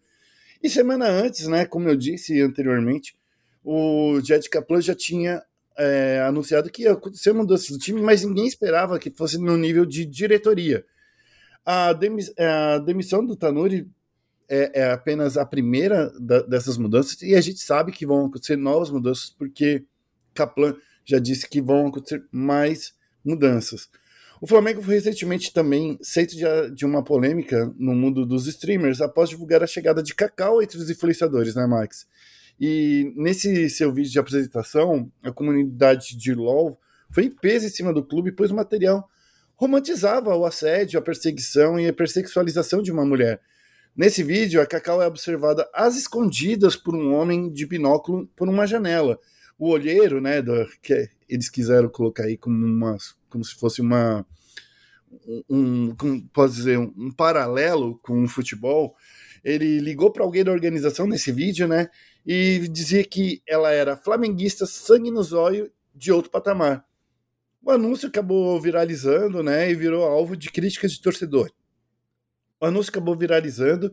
E 0.63 0.69
semana 0.69 1.08
antes, 1.08 1.47
né, 1.47 1.65
como 1.65 1.89
eu 1.89 1.95
disse 1.95 2.39
anteriormente, 2.41 3.19
o 3.72 4.20
Jed 4.22 4.50
Kaplan 4.50 4.82
já 4.82 4.96
tinha 4.96 5.44
é, 5.78 6.24
anunciado 6.26 6.72
que 6.72 6.84
ia 6.84 6.94
acontecer 6.94 7.30
uma 7.30 7.44
mudança 7.44 7.72
do 7.72 7.78
time, 7.78 8.02
mas 8.02 8.24
ninguém 8.24 8.48
esperava 8.48 8.98
que 8.98 9.12
fosse 9.12 9.38
no 9.38 9.56
nível 9.56 9.86
de 9.86 10.08
diretoria. 10.08 10.84
A, 11.64 11.94
demi 11.94 12.24
a 12.36 12.80
demissão 12.80 13.24
do 13.24 13.36
Tanuri 13.36 13.88
é, 14.50 14.82
é 14.82 14.92
apenas 14.92 15.38
a 15.38 15.46
primeira 15.46 16.12
da, 16.20 16.42
dessas 16.42 16.80
mudanças 16.80 17.22
e 17.22 17.36
a 17.36 17.42
gente 17.42 17.60
sabe 17.60 17.92
que 17.92 18.08
vão 18.08 18.26
acontecer 18.26 18.56
novas 18.56 18.90
mudanças 18.90 19.30
porque 19.30 19.86
Kaplan 20.34 20.76
já 21.06 21.20
disse 21.20 21.48
que 21.48 21.62
vão 21.62 21.88
acontecer 21.88 22.26
mais 22.32 22.96
mudanças. 23.24 23.88
O 24.42 24.48
Flamengo 24.48 24.82
foi 24.82 24.96
recentemente 24.96 25.54
também 25.54 26.00
centro 26.02 26.36
de, 26.36 26.74
de, 26.74 26.86
uma 26.88 27.04
polêmica 27.04 27.72
no 27.78 27.94
mundo 27.94 28.26
dos 28.26 28.48
streamers 28.48 29.00
após 29.00 29.30
divulgar 29.30 29.62
a 29.62 29.68
chegada 29.68 30.02
de 30.02 30.16
Cacau 30.16 30.60
entre 30.60 30.80
os 30.80 30.90
influenciadores, 30.90 31.54
né, 31.54 31.68
Max? 31.68 32.08
E 32.60 33.13
nesse 33.15 33.69
seu 33.69 33.91
vídeo 33.93 34.12
de 34.12 34.19
apresentação, 34.19 35.12
a 35.24 35.32
comunidade 35.32 36.17
de 36.17 36.34
LoL 36.34 36.78
foi 37.10 37.26
em 37.26 37.32
peso 37.32 37.65
em 37.65 37.69
cima 37.69 37.93
do 37.93 38.04
clube, 38.04 38.32
pois 38.32 38.52
o 38.52 38.56
material 38.56 39.10
romantizava 39.56 40.36
o 40.36 40.45
assédio, 40.45 41.00
a 41.00 41.02
perseguição 41.02 41.80
e 41.80 41.88
a 41.88 41.93
persexualização 41.93 42.82
de 42.82 42.91
uma 42.91 43.06
mulher. 43.06 43.41
Nesse 43.95 44.24
vídeo, 44.24 44.62
a 44.62 44.65
Cacau 44.65 45.02
é 45.02 45.08
observada 45.08 45.69
às 45.74 45.98
escondidas 45.98 46.76
por 46.76 46.95
um 46.95 47.13
homem 47.13 47.52
de 47.52 47.65
binóculo 47.65 48.30
por 48.36 48.48
uma 48.48 48.65
janela. 48.65 49.19
O 49.58 49.69
olheiro, 49.69 50.22
né, 50.22 50.41
do, 50.41 50.54
que 50.82 51.10
eles 51.28 51.50
quiseram 51.50 51.89
colocar 51.89 52.24
aí 52.24 52.38
como 52.38 52.65
uma 52.65 52.98
como 53.30 53.43
se 53.43 53.54
fosse 53.56 53.82
uma 53.82 54.26
um, 55.50 55.93
como 55.95 56.22
pode 56.30 56.54
dizer, 56.54 56.78
um 56.78 57.12
paralelo 57.12 58.00
com 58.04 58.24
o 58.24 58.28
futebol, 58.28 58.95
ele 59.43 59.80
ligou 59.80 60.12
para 60.12 60.24
alguém 60.24 60.43
da 60.43 60.52
organização 60.52 61.08
nesse 61.08 61.32
vídeo, 61.32 61.67
né? 61.67 61.89
E 62.32 62.68
dizia 62.68 63.04
que 63.04 63.42
ela 63.48 63.72
era 63.72 63.98
flamenguista, 63.98 64.68
sangue 64.68 65.10
no 65.10 65.24
zóio 65.24 65.72
de 65.96 66.12
outro 66.12 66.30
patamar. 66.30 66.86
O 67.60 67.72
anúncio 67.72 68.08
acabou 68.08 68.62
viralizando, 68.62 69.42
né? 69.42 69.72
E 69.72 69.74
virou 69.74 70.04
alvo 70.04 70.38
de 70.38 70.52
críticas 70.52 70.92
de 70.92 71.02
torcedor. 71.02 71.52
O 72.62 72.68
anúncio 72.68 72.92
acabou 72.92 73.18
viralizando 73.18 73.92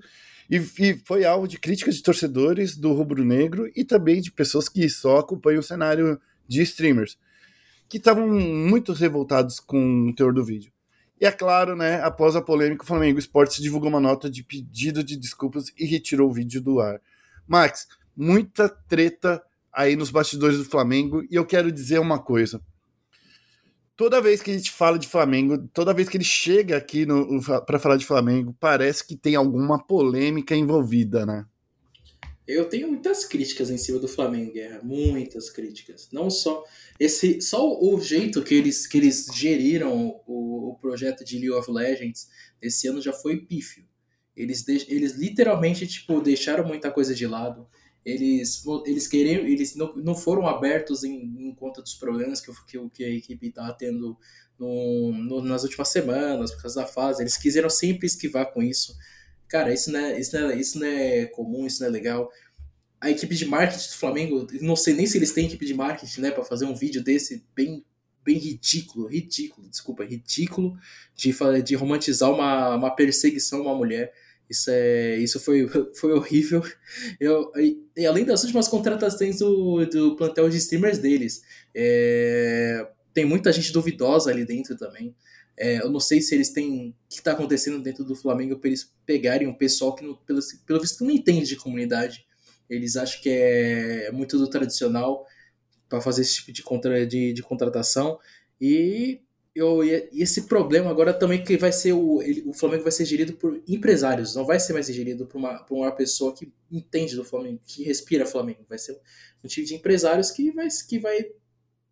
e, 0.51 0.57
e 0.57 1.01
foi 1.07 1.25
alvo 1.25 1.49
de 1.49 1.59
críticas 1.59 1.95
de 1.95 2.03
torcedores 2.03 2.77
do 2.77 2.93
rubro-negro 2.93 3.73
e 3.75 3.83
também 3.83 4.21
de 4.21 4.31
pessoas 4.31 4.69
que 4.69 4.87
só 4.91 5.17
acompanham 5.17 5.61
o 5.61 5.63
cenário 5.63 6.21
de 6.47 6.61
streamers 6.61 7.17
que 7.89 7.97
estavam 7.97 8.29
muito 8.29 8.93
revoltados 8.93 9.61
com 9.61 10.11
o 10.11 10.15
teor 10.15 10.35
do 10.35 10.45
vídeo. 10.45 10.71
E 11.19 11.25
é 11.25 11.33
claro, 11.33 11.75
né, 11.75 12.03
após 12.03 12.37
a 12.37 12.43
polêmica, 12.43 12.85
o 12.85 12.87
Flamengo 12.87 13.19
Esportes 13.19 13.63
divulgou 13.63 13.89
uma 13.89 14.01
nota 14.01 14.29
de 14.29 14.43
pedido 14.43 15.03
de 15.03 15.17
desculpas 15.17 15.73
e 15.79 15.87
retirou 15.87 16.29
o 16.29 16.35
vídeo 16.35 16.61
do 16.61 16.81
ar. 16.81 17.01
Max, 17.49 17.87
muita 18.17 18.69
treta 18.69 19.43
aí 19.73 19.95
nos 19.95 20.11
bastidores 20.11 20.59
do 20.59 20.65
Flamengo 20.65 21.23
e 21.31 21.35
eu 21.35 21.45
quero 21.45 21.71
dizer 21.71 21.99
uma 21.99 22.19
coisa. 22.19 22.61
Toda 23.97 24.21
vez 24.21 24.43
que 24.43 24.51
a 24.51 24.55
gente 24.55 24.71
fala 24.71 24.99
de 24.99 25.09
Flamengo, 25.09 25.69
toda 25.73 25.95
vez 25.95 26.09
que 26.09 26.17
ele 26.17 26.25
chega 26.25 26.77
aqui 26.77 27.07
para 27.67 27.79
falar 27.79 27.97
de 27.97 28.05
Flamengo, 28.05 28.55
parece 28.61 29.07
que 29.07 29.17
tem 29.17 29.35
alguma 29.35 29.79
polêmica 29.83 30.55
envolvida, 30.55 31.25
né? 31.25 31.47
Eu 32.47 32.69
tenho 32.69 32.87
muitas 32.89 33.25
críticas 33.25 33.71
em 33.71 33.79
cima 33.79 33.99
do 33.99 34.07
Flamengo, 34.07 34.53
Guerra. 34.53 34.81
Muitas 34.83 35.51
críticas. 35.51 36.09
Não 36.13 36.31
só 36.31 36.63
esse, 37.01 37.41
só 37.41 37.77
o 37.81 38.01
jeito 38.01 38.41
que 38.43 38.55
eles, 38.55 38.87
que 38.87 38.99
eles 38.99 39.27
geriram 39.35 40.21
o, 40.27 40.71
o 40.71 40.79
projeto 40.81 41.25
de 41.25 41.39
League 41.39 41.51
of 41.51 41.71
Legends 41.71 42.29
esse 42.63 42.87
ano 42.87 43.03
já 43.03 43.13
foi 43.13 43.41
pífio. 43.41 43.85
Eles, 44.37 44.67
eles 44.69 45.17
literalmente 45.17 45.87
tipo 45.87 46.21
deixaram 46.21 46.67
muita 46.67 46.91
coisa 46.91 47.15
de 47.15 47.27
lado. 47.27 47.67
Eles, 48.07 48.63
eles 48.87 49.09
queriam, 49.09 49.45
eles 49.45 49.75
não, 49.75 49.93
não 49.97 50.15
foram 50.15 50.47
abertos 50.47 51.03
em, 51.03 51.49
em 51.49 51.53
conta 51.57 51.83
dos 51.83 51.97
problemas 51.97 52.41
que, 52.41 52.53
que, 52.65 52.91
que 52.91 53.05
a 53.05 53.11
equipe 53.11 53.49
está 53.49 53.73
tendo 53.73 54.17
no, 54.57 55.13
no, 55.13 55.43
nas 55.43 55.65
últimas 55.65 55.89
semanas 55.89 56.53
por 56.53 56.63
causa 56.63 56.83
da 56.83 56.87
fase. 56.87 57.21
Eles 57.21 57.37
quiseram 57.37 57.69
sempre 57.69 58.07
esquivar 58.07 58.53
com 58.53 58.63
isso. 58.63 58.97
Cara, 59.49 59.75
isso 59.75 59.91
não, 59.91 59.99
é, 59.99 60.21
isso, 60.21 60.39
não 60.39 60.51
é, 60.51 60.57
isso 60.57 60.79
não 60.79 60.87
é 60.87 61.27
comum, 61.27 61.67
isso 61.67 61.81
não 61.81 61.89
é 61.89 61.91
legal. 61.91 62.31
A 63.01 63.11
equipe 63.11 63.35
de 63.35 63.45
marketing 63.45 63.89
do 63.89 63.97
Flamengo, 63.97 64.47
não 64.61 64.77
sei 64.77 64.95
nem 64.95 65.05
se 65.05 65.19
eles 65.19 65.33
têm 65.33 65.47
equipe 65.47 65.67
de 65.67 65.75
marketing, 65.75 66.21
né, 66.21 66.31
para 66.31 66.45
fazer 66.45 66.65
um 66.65 66.77
vídeo 66.77 67.03
desse 67.03 67.45
bem 67.57 67.85
bem 68.25 68.39
ridículo, 68.39 69.07
ridículo, 69.07 69.69
desculpa, 69.69 70.05
ridículo 70.05 70.77
de, 71.15 71.33
de 71.65 71.77
romantizar 71.77 72.29
uma, 72.33 72.75
uma 72.75 72.91
perseguição 72.91 73.61
a 73.61 73.63
uma 73.63 73.77
mulher. 73.77 74.13
Isso, 74.49 74.71
é, 74.71 75.17
isso 75.19 75.41
foi, 75.41 75.69
foi 75.95 76.13
horrível. 76.13 76.63
Eu, 77.19 77.51
e, 77.57 77.79
e 77.97 78.07
além 78.07 78.25
das 78.25 78.43
últimas 78.43 78.69
contratações 78.69 79.39
do, 79.39 79.85
do 79.87 80.17
plantel 80.17 80.49
de 80.49 80.57
streamers 80.59 80.99
deles, 80.99 81.43
é, 81.75 82.87
tem 83.13 83.25
muita 83.25 83.53
gente 83.53 83.73
duvidosa 83.73 84.31
ali 84.31 84.45
dentro 84.45 84.77
também. 84.77 85.15
É, 85.59 85.79
eu 85.79 85.91
não 85.91 86.01
sei 86.01 86.21
se 86.21 86.35
eles 86.35 86.51
têm. 86.51 86.91
O 86.91 86.95
que 87.09 87.17
está 87.17 87.33
acontecendo 87.33 87.83
dentro 87.83 88.05
do 88.05 88.15
Flamengo 88.15 88.59
para 88.59 88.69
eles 88.69 88.93
pegarem 89.07 89.49
um 89.49 89.55
pessoal 89.55 89.95
que, 89.95 90.05
não, 90.05 90.15
pelo, 90.15 90.41
pelo 90.67 90.81
visto, 90.81 91.03
não 91.03 91.11
entende 91.11 91.47
de 91.47 91.57
comunidade. 91.57 92.27
Eles 92.69 92.97
acham 92.97 93.21
que 93.23 93.31
é 93.31 94.11
muito 94.13 94.39
do 94.39 94.51
tradicional 94.51 95.27
para 95.89 96.01
fazer 96.01 96.23
esse 96.23 96.35
tipo 96.37 96.53
de, 96.53 96.63
contra, 96.63 97.07
de, 97.07 97.33
de 97.33 97.43
contratação. 97.43 98.19
E, 98.61 99.23
eu, 99.57 99.83
esse 100.13 100.43
problema 100.43 100.91
agora 100.91 101.15
também 101.15 101.43
que 101.43 101.57
vai 101.57 101.73
ser 101.73 101.95
o, 101.95 102.21
ele, 102.21 102.43
o 102.47 102.53
Flamengo 102.53 102.83
vai 102.83 102.93
ser 102.93 103.07
gerido 103.07 103.33
por 103.33 103.59
empresários, 103.67 104.35
não 104.35 104.45
vai 104.45 104.61
ser 104.61 104.75
mais 104.75 104.87
gerido 104.87 105.25
por 105.27 105.39
uma, 105.39 105.65
por 105.65 105.77
uma 105.77 105.91
pessoa 105.91 106.35
que 106.35 106.53
entende 106.71 107.17
do 107.17 107.25
Flamengo, 107.25 107.59
que 107.65 107.83
respira 107.83 108.27
Flamengo. 108.27 108.67
Vai 108.69 108.79
ser 108.79 109.01
um 109.43 109.49
time 109.49 109.67
de 109.67 109.75
empresários 109.75 110.31
que 110.31 110.51
vai, 110.51 110.69
que 110.87 110.99
vai 110.99 111.31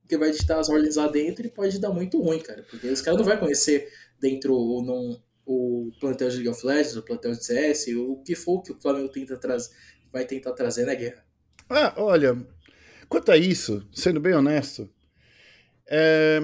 que 0.07 0.19
vai 0.19 0.31
digitar 0.31 0.59
as 0.59 0.69
ordens 0.69 0.97
lá 0.97 1.09
dentro 1.09 1.47
e 1.47 1.49
pode 1.49 1.79
dar 1.81 1.89
muito 1.89 2.21
ruim, 2.21 2.39
cara. 2.39 2.63
Porque 2.69 2.87
os 2.89 3.01
caras 3.01 3.19
não 3.19 3.25
vão 3.25 3.39
conhecer 3.39 3.91
dentro 4.21 4.55
ou 4.55 4.85
não, 4.85 5.19
o 5.47 5.91
plantel 5.99 6.29
de 6.29 6.37
League 6.37 6.51
of 6.51 6.67
Legends, 6.67 6.97
o 6.97 7.03
plantel 7.03 7.33
de 7.33 7.43
CS, 7.43 7.87
o 7.97 8.17
que 8.23 8.35
for 8.35 8.63
que 8.63 8.73
o 8.73 8.79
Flamengo 8.79 9.09
tenta 9.09 9.39
trazer, 9.39 9.71
vai 10.13 10.27
tentar 10.27 10.53
trazer, 10.53 10.85
né, 10.85 10.95
Guerra? 10.95 11.25
Ah, 11.71 11.95
olha, 11.97 12.37
quanto 13.09 13.33
a 13.33 13.37
isso, 13.39 13.87
sendo 13.95 14.21
bem 14.21 14.35
honesto, 14.35 14.89
é, 15.87 16.43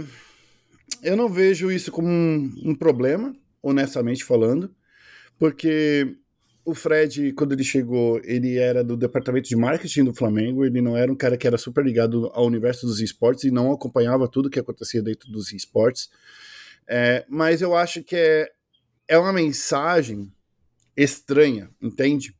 eu 1.02 1.16
não 1.16 1.28
vejo 1.28 1.70
isso 1.70 1.90
como 1.90 2.08
um, 2.08 2.52
um 2.64 2.74
problema, 2.74 3.34
honestamente 3.62 4.24
falando, 4.24 4.74
porque 5.38 6.16
o 6.64 6.74
Fred, 6.74 7.32
quando 7.32 7.52
ele 7.52 7.64
chegou, 7.64 8.20
ele 8.22 8.58
era 8.58 8.84
do 8.84 8.96
departamento 8.96 9.48
de 9.48 9.56
marketing 9.56 10.04
do 10.04 10.14
Flamengo, 10.14 10.64
ele 10.64 10.80
não 10.80 10.96
era 10.96 11.10
um 11.10 11.16
cara 11.16 11.36
que 11.36 11.46
era 11.46 11.58
super 11.58 11.84
ligado 11.84 12.30
ao 12.32 12.46
universo 12.46 12.86
dos 12.86 13.00
esportes 13.00 13.44
e 13.44 13.50
não 13.50 13.72
acompanhava 13.72 14.28
tudo 14.28 14.50
que 14.50 14.60
acontecia 14.60 15.02
dentro 15.02 15.30
dos 15.30 15.52
esportes. 15.52 16.10
É, 16.86 17.24
mas 17.28 17.62
eu 17.62 17.74
acho 17.74 18.02
que 18.02 18.14
é, 18.16 18.48
é 19.08 19.18
uma 19.18 19.32
mensagem 19.32 20.30
estranha, 20.96 21.70
entende? 21.80 22.34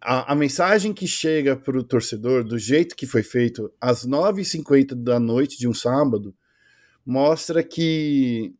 A, 0.00 0.32
a 0.32 0.34
mensagem 0.36 0.92
que 0.92 1.06
chega 1.06 1.56
para 1.56 1.78
o 1.78 1.82
torcedor, 1.82 2.44
do 2.44 2.58
jeito 2.58 2.94
que 2.94 3.06
foi 3.06 3.22
feito, 3.22 3.72
às 3.80 4.06
9h50 4.06 4.94
da 4.94 5.18
noite 5.18 5.58
de 5.58 5.66
um 5.66 5.74
sábado, 5.74 6.34
mostra 7.08 7.62
que 7.62 8.54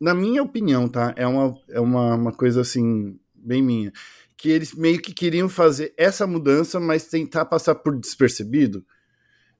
na 0.00 0.12
minha 0.12 0.42
opinião, 0.42 0.88
tá? 0.88 1.14
É 1.16 1.24
uma, 1.24 1.56
é 1.68 1.80
uma, 1.80 2.14
uma 2.16 2.32
coisa 2.32 2.62
assim, 2.62 3.16
bem 3.32 3.62
minha, 3.62 3.92
que 4.36 4.50
eles 4.50 4.74
meio 4.74 5.00
que 5.00 5.14
queriam 5.14 5.48
fazer 5.48 5.94
essa 5.96 6.26
mudança, 6.26 6.80
mas 6.80 7.06
tentar 7.06 7.44
passar 7.44 7.76
por 7.76 7.96
despercebido, 7.96 8.84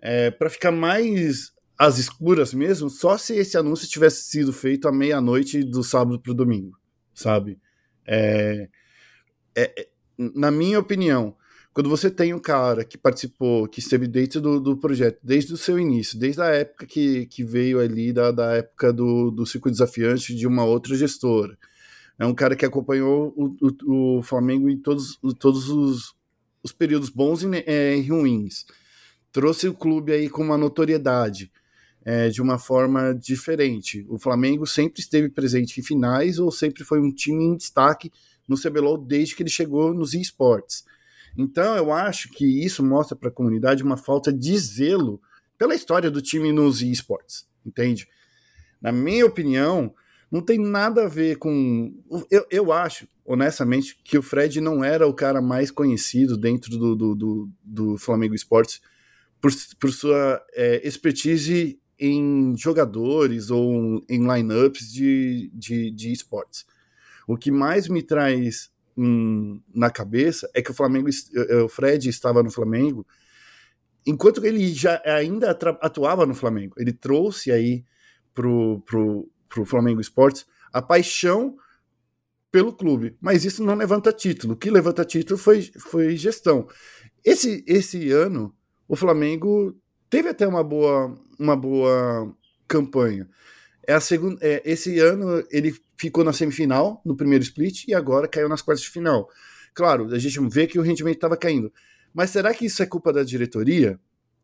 é, 0.00 0.28
para 0.30 0.50
ficar 0.50 0.72
mais 0.72 1.52
às 1.78 1.98
escuras 1.98 2.52
mesmo, 2.52 2.90
só 2.90 3.16
se 3.16 3.36
esse 3.36 3.56
anúncio 3.56 3.88
tivesse 3.88 4.24
sido 4.24 4.52
feito 4.52 4.88
à 4.88 4.92
meia-noite 4.92 5.62
do 5.62 5.84
sábado 5.84 6.20
para 6.20 6.32
o 6.32 6.34
domingo, 6.34 6.76
sabe? 7.14 7.60
É, 8.04 8.68
é, 9.54 9.62
é, 9.62 9.88
na 10.18 10.50
minha 10.50 10.80
opinião, 10.80 11.36
quando 11.76 11.90
você 11.90 12.10
tem 12.10 12.32
um 12.32 12.38
cara 12.38 12.86
que 12.86 12.96
participou, 12.96 13.68
que 13.68 13.80
esteve 13.80 14.06
dentro 14.06 14.40
do, 14.40 14.58
do 14.58 14.78
projeto 14.78 15.18
desde 15.22 15.52
o 15.52 15.58
seu 15.58 15.78
início, 15.78 16.18
desde 16.18 16.40
a 16.40 16.46
época 16.46 16.86
que, 16.86 17.26
que 17.26 17.44
veio 17.44 17.78
ali, 17.78 18.14
da, 18.14 18.32
da 18.32 18.54
época 18.54 18.90
do, 18.94 19.30
do 19.30 19.44
ciclo 19.44 19.70
desafiante 19.70 20.34
de 20.34 20.46
uma 20.46 20.64
outra 20.64 20.96
gestora, 20.96 21.58
é 22.18 22.24
um 22.24 22.34
cara 22.34 22.56
que 22.56 22.64
acompanhou 22.64 23.30
o, 23.36 23.54
o, 23.60 24.16
o 24.16 24.22
Flamengo 24.22 24.70
em 24.70 24.78
todos, 24.78 25.18
todos 25.38 25.68
os, 25.68 26.14
os 26.62 26.72
períodos 26.72 27.10
bons 27.10 27.42
e 27.42 27.48
é, 27.66 28.00
ruins. 28.08 28.64
Trouxe 29.30 29.68
o 29.68 29.74
clube 29.74 30.12
aí 30.12 30.30
com 30.30 30.42
uma 30.42 30.56
notoriedade 30.56 31.52
é, 32.06 32.30
de 32.30 32.40
uma 32.40 32.56
forma 32.56 33.12
diferente. 33.12 34.06
O 34.08 34.18
Flamengo 34.18 34.66
sempre 34.66 35.02
esteve 35.02 35.28
presente 35.28 35.78
em 35.78 35.82
finais 35.82 36.38
ou 36.38 36.50
sempre 36.50 36.84
foi 36.84 37.00
um 37.00 37.12
time 37.12 37.44
em 37.44 37.54
destaque 37.54 38.10
no 38.48 38.56
CBLOL 38.56 38.96
desde 38.96 39.36
que 39.36 39.42
ele 39.42 39.50
chegou 39.50 39.92
nos 39.92 40.14
esportes. 40.14 40.86
Então 41.36 41.76
eu 41.76 41.92
acho 41.92 42.30
que 42.30 42.44
isso 42.64 42.84
mostra 42.84 43.16
para 43.16 43.28
a 43.28 43.32
comunidade 43.32 43.82
uma 43.82 43.96
falta 43.96 44.32
de 44.32 44.56
zelo 44.58 45.20
pela 45.58 45.74
história 45.74 46.10
do 46.10 46.22
time 46.22 46.52
nos 46.52 46.82
esportes, 46.82 47.46
entende? 47.64 48.08
Na 48.80 48.92
minha 48.92 49.24
opinião, 49.24 49.94
não 50.30 50.40
tem 50.40 50.58
nada 50.58 51.04
a 51.04 51.08
ver 51.08 51.36
com. 51.36 51.94
Eu, 52.30 52.46
eu 52.50 52.72
acho, 52.72 53.08
honestamente, 53.24 53.98
que 54.02 54.18
o 54.18 54.22
Fred 54.22 54.60
não 54.60 54.82
era 54.82 55.06
o 55.06 55.14
cara 55.14 55.40
mais 55.40 55.70
conhecido 55.70 56.36
dentro 56.36 56.70
do, 56.76 56.96
do, 56.96 57.14
do, 57.14 57.50
do 57.62 57.98
Flamengo 57.98 58.34
Esportes 58.34 58.80
por, 59.40 59.50
por 59.78 59.92
sua 59.92 60.42
é, 60.54 60.86
expertise 60.86 61.80
em 61.98 62.54
jogadores 62.56 63.50
ou 63.50 64.04
em 64.08 64.26
lineups 64.26 64.92
de, 64.92 65.50
de, 65.54 65.90
de 65.90 66.12
esportes. 66.12 66.66
O 67.26 67.36
que 67.36 67.50
mais 67.50 67.88
me 67.88 68.02
traz 68.02 68.70
na 68.96 69.90
cabeça 69.90 70.48
é 70.54 70.62
que 70.62 70.70
o 70.70 70.74
Flamengo, 70.74 71.08
o 71.64 71.68
Fred 71.68 72.08
estava 72.08 72.42
no 72.42 72.50
Flamengo, 72.50 73.06
enquanto 74.06 74.44
ele 74.44 74.72
já 74.72 75.02
ainda 75.04 75.50
atuava 75.50 76.24
no 76.24 76.34
Flamengo. 76.34 76.74
Ele 76.78 76.92
trouxe 76.92 77.52
aí 77.52 77.84
pro, 78.32 78.80
pro, 78.86 79.28
pro 79.48 79.64
Flamengo 79.64 80.00
Esportes 80.00 80.46
a 80.72 80.80
paixão 80.80 81.56
pelo 82.50 82.72
clube, 82.72 83.16
mas 83.20 83.44
isso 83.44 83.62
não 83.62 83.74
levanta 83.74 84.12
título. 84.12 84.54
O 84.54 84.56
que 84.56 84.70
levanta 84.70 85.04
título 85.04 85.38
foi, 85.38 85.62
foi 85.78 86.16
gestão. 86.16 86.66
Esse, 87.24 87.62
esse 87.66 88.10
ano, 88.10 88.54
o 88.88 88.96
Flamengo 88.96 89.76
teve 90.08 90.28
até 90.28 90.46
uma 90.46 90.62
boa, 90.62 91.14
uma 91.38 91.56
boa 91.56 92.34
campanha. 92.66 93.28
É 93.86 93.92
a 93.92 94.00
segunda, 94.00 94.38
é, 94.40 94.62
esse 94.64 94.98
ano 94.98 95.44
ele 95.50 95.74
ficou 95.98 96.24
na 96.24 96.32
semifinal, 96.32 97.00
no 97.04 97.16
primeiro 97.16 97.44
split, 97.44 97.86
e 97.88 97.94
agora 97.94 98.28
caiu 98.28 98.48
nas 98.48 98.62
quartas 98.62 98.84
de 98.84 98.90
final. 98.90 99.28
Claro, 99.74 100.12
a 100.14 100.18
gente 100.18 100.38
vê 100.48 100.66
que 100.66 100.78
o 100.78 100.82
rendimento 100.82 101.16
estava 101.16 101.36
caindo. 101.36 101.72
Mas 102.14 102.30
será 102.30 102.54
que 102.54 102.66
isso 102.66 102.82
é 102.82 102.86
culpa 102.86 103.12
da 103.12 103.22
diretoria? 103.22 103.98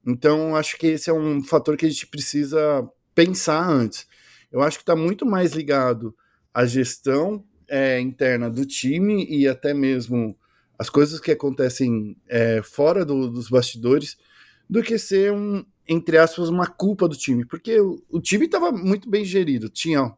Então, 0.06 0.56
acho 0.56 0.76
que 0.76 0.88
esse 0.88 1.08
é 1.08 1.12
um 1.12 1.42
fator 1.42 1.76
que 1.76 1.86
a 1.86 1.88
gente 1.88 2.06
precisa 2.06 2.86
pensar 3.14 3.66
antes. 3.66 4.06
Eu 4.50 4.60
acho 4.60 4.78
que 4.78 4.82
está 4.82 4.94
muito 4.94 5.24
mais 5.24 5.52
ligado 5.52 6.14
à 6.52 6.66
gestão 6.66 7.44
é, 7.68 7.98
interna 8.00 8.50
do 8.50 8.66
time 8.66 9.26
e 9.26 9.48
até 9.48 9.72
mesmo 9.72 10.36
as 10.78 10.90
coisas 10.90 11.20
que 11.20 11.30
acontecem 11.30 12.16
é, 12.28 12.60
fora 12.62 13.04
do, 13.04 13.30
dos 13.30 13.48
bastidores 13.48 14.18
do 14.68 14.82
que 14.82 14.98
ser 14.98 15.32
um, 15.32 15.64
entre 15.88 16.18
aspas, 16.18 16.48
uma 16.48 16.66
culpa 16.66 17.08
do 17.08 17.16
time, 17.16 17.44
porque 17.46 17.80
o, 17.80 18.02
o 18.10 18.20
time 18.20 18.46
estava 18.46 18.72
muito 18.72 19.08
bem 19.08 19.24
gerido. 19.24 19.68
Tinha 19.68 20.12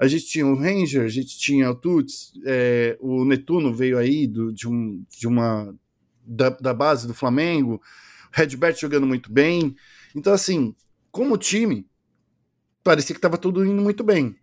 a 0.00 0.08
gente 0.08 0.26
tinha 0.26 0.46
o 0.46 0.56
Ranger, 0.56 1.04
a 1.04 1.08
gente 1.08 1.38
tinha 1.38 1.70
o 1.70 1.74
Tuts, 1.74 2.32
é, 2.46 2.96
o 3.00 3.24
Netuno 3.24 3.72
veio 3.72 3.98
aí 3.98 4.26
do, 4.26 4.52
de, 4.52 4.66
um, 4.66 5.04
de 5.10 5.28
uma 5.28 5.74
da, 6.24 6.50
da 6.50 6.72
base 6.72 7.06
do 7.06 7.14
Flamengo, 7.14 7.74
o 7.74 7.80
Redbert 8.32 8.76
jogando 8.78 9.06
muito 9.06 9.30
bem. 9.30 9.76
Então, 10.14 10.32
assim, 10.32 10.74
como 11.10 11.36
time, 11.36 11.86
parecia 12.82 13.14
que 13.14 13.18
estava 13.18 13.36
tudo 13.36 13.64
indo 13.64 13.82
muito 13.82 14.02
bem 14.02 14.34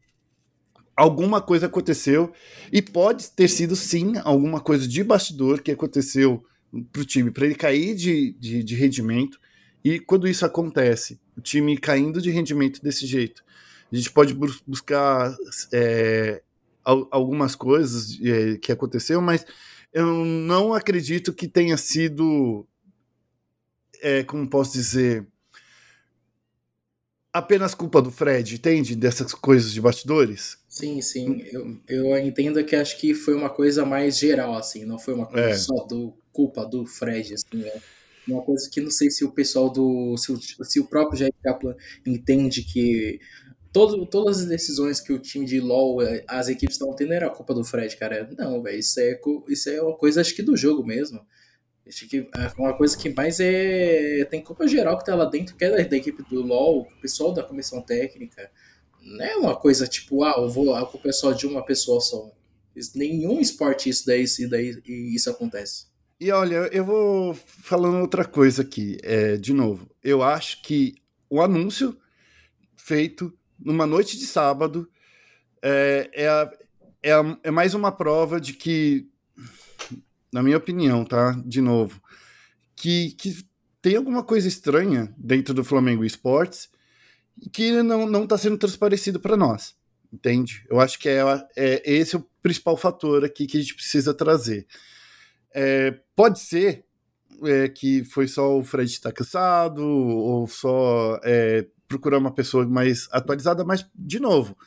alguma 0.98 1.40
coisa 1.40 1.68
aconteceu 1.68 2.34
e 2.74 2.82
pode 2.82 3.30
ter 3.30 3.48
sido 3.48 3.76
sim 3.76 4.14
alguma 4.24 4.60
coisa 4.60 4.88
de 4.88 5.04
bastidor 5.04 5.62
que 5.62 5.72
aconteceu 5.72 6.44
para 6.92 7.02
o 7.04 7.06
time, 7.06 7.30
para 7.30 7.46
ele 7.46 7.54
cair 7.54 7.96
de, 7.96 8.34
de, 8.34 8.64
de, 8.64 8.76
rendimento. 8.76 9.40
E 9.86 10.00
quando 10.00 10.28
isso 10.28 10.44
acontece, 10.44 11.22
o 11.38 11.42
time 11.42 11.78
caindo 11.78 12.20
de 12.20 12.32
rendimento 12.32 12.82
desse 12.82 13.06
jeito, 13.06 13.44
a 13.92 13.96
gente 13.96 14.12
pode 14.12 14.34
buscar 14.34 15.36
é, 15.72 16.42
algumas 16.84 17.56
coisas 17.56 18.20
é, 18.22 18.58
que 18.58 18.72
aconteceu, 18.72 19.22
mas 19.22 19.46
eu 19.94 20.06
não 20.06 20.74
acredito 20.74 21.34
que 21.34 21.48
tenha 21.48 21.78
sido, 21.78 22.68
é, 24.02 24.24
como 24.24 24.50
posso 24.50 24.74
dizer, 24.74 25.26
apenas 27.32 27.74
culpa 27.74 28.02
do 28.02 28.12
Fred, 28.12 28.56
entende? 28.56 28.96
Dessas 28.96 29.34
coisas 29.34 29.72
de 29.72 29.82
bastidores? 29.82 30.58
Sim, 30.68 31.02
sim. 31.02 31.42
Eu, 31.52 31.80
eu 31.88 32.18
entendo 32.18 32.64
que 32.64 32.76
acho 32.76 33.00
que 33.00 33.14
foi 33.14 33.34
uma 33.34 33.50
coisa 33.50 33.86
mais 33.86 34.18
geral, 34.18 34.54
assim, 34.56 34.86
não 34.86 35.00
foi 35.00 35.14
uma 35.14 35.26
coisa 35.26 35.50
é. 35.50 35.56
só 35.56 35.86
do 35.86 36.14
culpa 36.32 36.66
do 36.66 36.86
Fred, 36.86 37.34
assim, 37.34 37.64
é 37.64 37.82
uma 38.28 38.44
coisa 38.44 38.70
que 38.70 38.82
não 38.82 38.92
sei 38.92 39.10
se 39.10 39.24
o 39.24 39.32
pessoal 39.32 39.70
do. 39.70 40.16
se 40.18 40.32
o, 40.32 40.66
se 40.66 40.80
o 40.80 40.86
próprio 40.86 41.18
Jair 41.18 41.34
Kaplan 41.42 41.76
entende 42.06 42.62
que 42.62 43.20
todo, 43.78 44.06
todas 44.08 44.40
as 44.40 44.46
decisões 44.46 45.00
que 45.00 45.14
o 45.14 45.20
time 45.20 45.46
de 45.46 45.60
LoL, 45.60 46.00
as 46.28 46.48
equipes 46.48 46.76
estavam 46.76 46.96
tendo 46.96 47.14
era 47.14 47.30
culpa 47.30 47.54
do 47.54 47.64
Fred, 47.64 47.96
cara. 47.96 48.28
Não, 48.36 48.60
velho, 48.64 48.80
isso 48.80 49.00
é, 49.00 49.20
isso 49.48 49.70
é 49.70 49.80
uma 49.80 49.96
coisa 49.96 50.20
acho 50.20 50.36
que 50.36 50.42
do 50.42 50.58
jogo 50.58 50.84
mesmo. 50.84 51.22
Acho 51.88 52.08
que 52.08 52.28
é 52.36 52.52
uma 52.58 52.76
coisa 52.76 52.98
que 52.98 53.14
mais 53.14 53.40
é. 53.40 54.26
Tem 54.26 54.44
culpa 54.44 54.68
geral 54.68 54.98
que 54.98 55.06
tá 55.06 55.14
lá 55.14 55.26
dentro, 55.26 55.56
que 55.56 55.64
é 55.64 55.70
da, 55.70 55.88
da 55.88 55.96
equipe 55.96 56.24
do 56.24 56.42
LoL, 56.42 56.82
o 56.82 57.02
pessoal 57.02 57.32
da 57.32 57.44
comissão 57.44 57.80
técnica. 57.80 58.50
Não 59.00 59.24
é 59.24 59.36
uma 59.36 59.56
coisa 59.56 59.86
tipo, 59.86 60.24
ah, 60.24 60.34
eu 60.38 60.50
vou, 60.50 60.74
a 60.74 60.84
culpa 60.86 61.10
é 61.10 61.12
só 61.12 61.32
de 61.32 61.46
uma 61.46 61.64
pessoa 61.64 62.02
só. 62.02 62.32
Nenhum 62.96 63.40
esporte 63.40 63.90
isso 63.90 64.08
daí, 64.08 64.24
isso 64.24 64.50
daí 64.50 64.82
isso 64.86 65.30
acontece. 65.30 65.86
E 66.20 66.32
olha, 66.32 66.68
eu 66.74 66.84
vou 66.84 67.36
falando 67.36 68.02
outra 68.02 68.26
coisa 68.26 68.64
aqui, 68.64 68.98
é, 69.04 69.38
de 69.38 69.54
novo. 69.54 69.88
Eu 70.04 70.24
acho 70.24 70.64
que 70.64 70.96
o 71.30 71.40
anúncio 71.40 71.96
feito 72.76 73.32
numa 73.60 73.86
noite 73.86 74.18
de 74.18 74.26
sábado 74.26 74.90
é, 75.62 76.10
é, 76.14 76.28
a, 76.28 76.52
é, 77.04 77.12
a, 77.14 77.38
é 77.44 77.52
mais 77.52 77.74
uma 77.74 77.92
prova 77.92 78.40
de 78.40 78.54
que 78.54 79.10
na 80.32 80.44
minha 80.44 80.58
opinião, 80.58 81.06
tá? 81.06 81.32
De 81.46 81.62
novo, 81.62 82.02
que, 82.76 83.12
que 83.12 83.46
tem 83.82 83.96
alguma 83.96 84.24
coisa 84.24 84.48
estranha 84.48 85.14
dentro 85.18 85.54
do 85.54 85.64
Flamengo 85.64 86.04
Esportes 86.04 86.70
que 87.54 87.82
não, 87.84 88.08
não 88.08 88.28
tá 88.28 88.38
sendo 88.38 88.58
transparecido 88.58 89.20
para 89.20 89.38
nós, 89.38 89.76
entende? 90.12 90.66
Eu 90.70 90.80
acho 90.80 91.00
que 91.00 91.08
é, 91.08 91.22
é 91.56 91.92
esse 91.92 92.16
o 92.16 92.28
principal 92.42 92.76
fator 92.76 93.24
aqui 93.24 93.46
que 93.46 93.58
a 93.58 93.62
gente 93.62 93.76
precisa 93.76 94.14
trazer. 94.14 94.68
É, 95.54 95.92
pode 96.16 96.40
ser 96.40 96.86
é, 97.44 97.70
que 97.70 98.04
foi 98.04 98.28
só 98.28 98.58
o 98.58 98.64
Fred 98.64 98.92
estar 98.92 99.12
tá 99.12 99.16
cansado 99.16 99.84
ou 99.84 100.48
só 100.48 101.20
é, 101.24 101.66
procurar 101.88 102.18
uma 102.18 102.34
pessoa 102.34 102.66
mais 102.68 103.08
atualizada, 103.12 103.64
mas, 103.64 103.86
de 103.96 104.20
novo, 104.20 104.58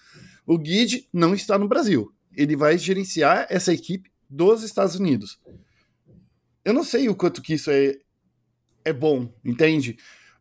o 0.47 0.59
Guide 0.59 1.09
não 1.13 1.35
está 1.35 1.59
no 1.59 1.69
Brasil. 1.69 2.13
Ele 2.35 2.57
vai 2.57 2.79
gerenciar 2.79 3.47
essa 3.51 3.73
equipe 3.73 4.11
dos 4.29 4.63
Estados 4.63 4.95
Unidos. 4.95 5.39
Eu 6.65 6.73
não 6.73 6.85
sei 6.85 7.09
o 7.09 7.15
quanto 7.15 7.43
que 7.43 7.55
isso 7.55 7.71
é, 7.71 7.97
é 8.85 8.93
bom, 8.93 9.33
entende? 9.45 9.97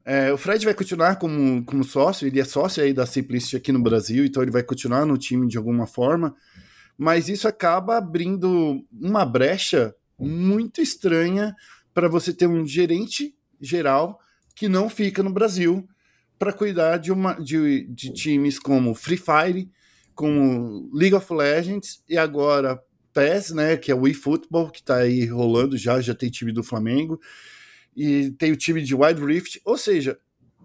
É, 0.06 0.32
o 0.32 0.38
Fred 0.38 0.66
vai 0.66 0.74
continuar 0.74 1.18
como, 1.18 1.64
como 1.66 1.84
sócio, 1.84 2.28
ele 2.28 2.40
é 2.40 2.46
sócio 2.46 2.84
aí 2.84 2.94
da 2.94 3.06
Simplicity 3.06 3.58
aqui 3.58 3.72
no 3.72 3.82
Brasil, 3.82 4.26
então 4.26 4.42
ele 4.42 4.52
vai 4.52 4.64
continuar 4.64 5.06
no 5.06 5.18
time 5.18 5.48
de 5.48 5.58
alguma 5.58 5.86
forma, 5.86 6.36
mas 6.98 7.30
isso 7.30 7.48
acaba 7.48 7.98
abrindo 7.98 8.84
uma 8.92 9.26
brecha 9.26 9.94
muito 10.18 10.82
estranha 10.82 11.56
para 11.94 12.08
você 12.08 12.34
ter 12.34 12.48
um 12.48 12.66
gerente 12.66 13.36
geral 13.62 14.20
que 14.56 14.68
não 14.68 14.90
fica 14.90 15.22
no 15.22 15.32
Brasil 15.32 15.88
para 16.40 16.54
cuidar 16.54 16.98
de, 16.98 17.12
uma, 17.12 17.34
de, 17.34 17.86
de 17.90 18.14
times 18.14 18.58
como 18.58 18.96
Free 18.96 19.18
Fire, 19.18 19.70
como 20.16 20.90
League 20.94 21.14
of 21.14 21.32
Legends 21.32 22.02
e 22.08 22.18
agora 22.18 22.82
PES, 23.14 23.52
né, 23.52 23.78
que 23.78 23.92
é 23.92 23.96
o 23.96 24.08
eFootball, 24.08 24.72
que 24.72 24.80
está 24.80 24.98
aí 24.98 25.26
rolando 25.26 25.78
já, 25.78 26.00
já 26.00 26.16
tem 26.16 26.30
time 26.30 26.54
do 26.54 26.64
Flamengo, 26.64 27.20
e 27.96 28.32
tem 28.32 28.52
o 28.52 28.58
time 28.58 28.82
de 28.82 28.96
Wild 28.96 29.24
Rift, 29.24 29.62
ou 29.66 29.78
seja, 29.78 30.18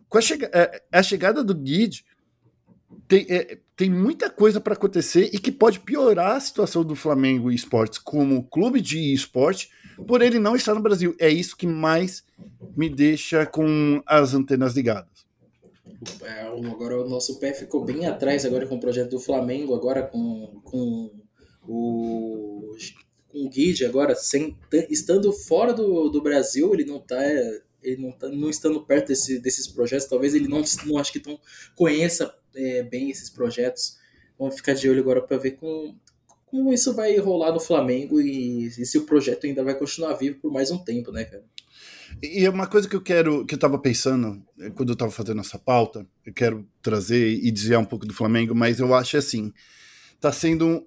com 0.09 0.19
a, 0.19 0.21
chega 0.21 0.49
é, 0.53 0.83
a 0.93 1.03
chegada 1.03 1.43
do 1.43 1.55
Guide, 1.55 2.05
tem, 3.09 3.27
é, 3.29 3.59
tem 3.77 3.91
muita 3.91 4.31
coisa 4.31 4.61
para 4.61 4.75
acontecer 4.75 5.31
e 5.33 5.39
que 5.39 5.51
pode 5.51 5.81
piorar 5.81 6.37
a 6.37 6.41
situação 6.41 6.85
do 6.85 6.95
Flamengo 6.95 7.51
Esportes 7.51 7.99
como 7.99 8.45
clube 8.45 8.81
de 8.81 9.13
esporte 9.13 9.71
por 10.07 10.23
ele 10.23 10.39
não 10.39 10.57
estar 10.57 10.75
no 10.75 10.83
Brasil. 10.83 11.15
É 11.19 11.29
isso 11.29 11.57
que 11.57 11.67
mais 11.67 12.25
me 12.77 12.89
deixa 12.89 13.45
com 13.47 14.03
as 14.07 14.35
antenas 14.35 14.75
ligadas. 14.75 15.14
É, 16.23 16.41
agora 16.43 17.01
o 17.01 17.09
nosso 17.09 17.39
pé 17.39 17.53
ficou 17.53 17.85
bem 17.85 18.07
atrás 18.07 18.45
agora 18.45 18.67
com 18.67 18.77
o 18.77 18.81
projeto 18.81 19.11
do 19.11 19.21
Flamengo, 19.21 19.75
agora 19.75 20.03
com, 20.03 20.61
com 20.65 21.11
o, 21.67 22.75
o 23.33 23.49
Guide 23.49 23.85
agora, 23.85 24.15
sem, 24.15 24.57
estando 24.89 25.33
fora 25.33 25.73
do, 25.73 26.09
do 26.09 26.23
Brasil, 26.23 26.73
ele 26.73 26.85
não 26.85 26.97
está 26.97 27.21
ele 27.85 28.01
não, 28.01 28.13
tá, 28.13 28.29
não 28.29 28.49
estando 28.49 28.85
perto 28.85 29.09
desse, 29.09 29.39
desses 29.39 29.69
projetos, 29.69 30.07
talvez 30.07 30.35
ele 30.35 30.49
não, 30.49 30.63
não 30.87 30.99
acho 30.99 31.13
que 31.13 31.21
tão 31.21 31.39
conheça 31.75 32.35
é, 32.55 32.83
bem 32.83 33.11
esses 33.11 33.29
projetos. 33.29 33.99
Vamos 34.39 34.57
ficar 34.57 34.73
de 34.73 34.89
olho 34.89 35.01
agora 35.01 35.21
para 35.21 35.37
ver 35.37 35.53
como, 35.53 35.95
como 36.47 36.73
isso 36.73 36.95
vai 36.95 37.17
rolar 37.19 37.53
no 37.53 37.61
Flamengo 37.61 38.21
e, 38.21 38.67
e, 38.67 38.87
se 38.87 38.99
o 38.99 39.05
projeto 39.05 39.47
ainda 39.47 39.63
vai 39.63 39.79
continuar 39.79 40.15
vivo 40.15 40.41
por 40.41 40.51
mais 40.51 40.71
um 40.71 40.79
tempo, 40.79 41.13
né, 41.13 41.25
cara? 41.25 41.45
E 42.23 42.45
é 42.45 42.51
uma 42.51 42.67
coisa 42.67 42.89
que 42.89 42.97
eu 42.97 43.01
quero, 43.01 43.45
que 43.45 43.55
eu 43.55 43.59
tava 43.59 43.79
pensando 43.79 44.43
é, 44.59 44.71
quando 44.71 44.91
eu 44.91 44.97
tava 44.97 45.11
fazendo 45.11 45.41
essa 45.41 45.59
pauta, 45.59 46.07
eu 46.25 46.33
quero 46.33 46.67
trazer 46.83 47.29
e 47.29 47.51
desviar 47.51 47.81
um 47.81 47.85
pouco 47.85 48.07
do 48.07 48.15
Flamengo, 48.15 48.55
mas 48.55 48.81
eu 48.81 48.95
acho 48.95 49.17
assim, 49.17 49.53
tá 50.21 50.33
sendo 50.33 50.87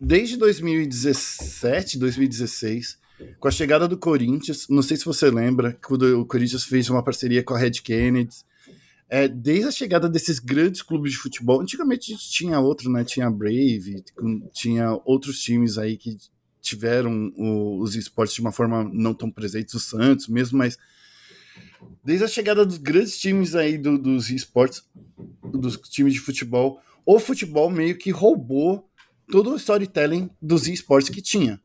desde 0.00 0.36
2017, 0.36 1.98
2016, 1.98 2.98
com 3.40 3.48
a 3.48 3.50
chegada 3.50 3.88
do 3.88 3.96
Corinthians, 3.96 4.66
não 4.68 4.82
sei 4.82 4.96
se 4.96 5.04
você 5.04 5.30
lembra, 5.30 5.78
quando 5.84 6.20
o 6.20 6.26
Corinthians 6.26 6.64
fez 6.64 6.90
uma 6.90 7.02
parceria 7.02 7.42
com 7.42 7.54
a 7.54 7.58
Red 7.58 7.80
Kennedy, 7.82 8.36
é, 9.08 9.28
desde 9.28 9.68
a 9.68 9.70
chegada 9.70 10.08
desses 10.08 10.38
grandes 10.38 10.82
clubes 10.82 11.12
de 11.12 11.18
futebol, 11.18 11.60
antigamente 11.60 12.12
a 12.12 12.16
gente 12.16 12.28
tinha 12.28 12.58
outro, 12.58 12.90
né? 12.90 13.04
Tinha 13.04 13.28
a 13.28 13.30
Brave, 13.30 14.02
tinha 14.52 14.98
outros 15.04 15.40
times 15.40 15.78
aí 15.78 15.96
que 15.96 16.16
tiveram 16.66 17.32
o, 17.36 17.80
os 17.80 17.94
esportes 17.94 18.34
de 18.34 18.40
uma 18.40 18.52
forma 18.52 18.88
não 18.92 19.14
tão 19.14 19.30
presente, 19.30 19.76
o 19.76 19.80
Santos 19.80 20.28
mesmo, 20.28 20.58
mas 20.58 20.78
desde 22.04 22.24
a 22.24 22.28
chegada 22.28 22.64
dos 22.64 22.78
grandes 22.78 23.18
times 23.18 23.54
aí 23.54 23.78
do, 23.78 23.96
dos 23.98 24.30
esportes, 24.30 24.82
dos 25.42 25.76
times 25.76 26.12
de 26.12 26.20
futebol, 26.20 26.80
o 27.04 27.18
futebol 27.18 27.70
meio 27.70 27.96
que 27.96 28.10
roubou 28.10 28.88
todo 29.28 29.52
o 29.52 29.56
storytelling 29.56 30.30
dos 30.40 30.66
esportes 30.66 31.08
que 31.10 31.22
tinha. 31.22 31.60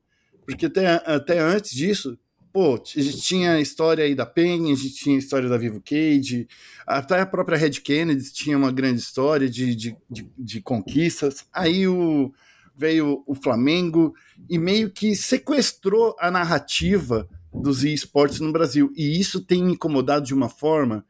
Porque 0.46 0.66
até, 0.66 0.88
até 0.88 1.40
antes 1.40 1.72
disso, 1.72 2.18
pô, 2.52 2.76
a 2.76 3.02
gente 3.02 3.22
tinha 3.22 3.54
a 3.54 3.62
história 3.62 4.04
aí 4.04 4.14
da 4.14 4.26
Penny, 4.26 4.72
a 4.72 4.76
gente 4.76 4.96
tinha 4.96 5.16
a 5.16 5.20
história 5.20 5.48
da 5.48 5.58
Vivo 5.58 5.82
Cage, 5.82 6.48
até 6.86 7.20
a 7.20 7.26
própria 7.26 7.58
Red 7.58 7.72
Kennedy 7.72 8.32
tinha 8.32 8.58
uma 8.58 8.72
grande 8.72 9.00
história 9.00 9.50
de, 9.50 9.76
de, 9.76 9.98
de, 10.10 10.30
de 10.38 10.62
conquistas. 10.62 11.46
Aí 11.54 11.88
o, 11.88 12.34
veio 12.82 13.24
o 13.28 13.36
Flamengo 13.36 14.16
e 14.50 14.58
meio 14.58 14.90
que 14.90 15.16
sequestrou 15.16 16.16
a 16.20 16.32
narrativa 16.32 17.30
dos 17.54 17.84
esportes 17.84 18.40
no 18.40 18.52
Brasil. 18.52 18.92
E 18.96 19.20
isso 19.20 19.40
tem 19.40 19.64
me 19.64 19.74
incomodado 19.74 20.26
de 20.26 20.34
uma 20.34 20.50
forma 20.50 21.06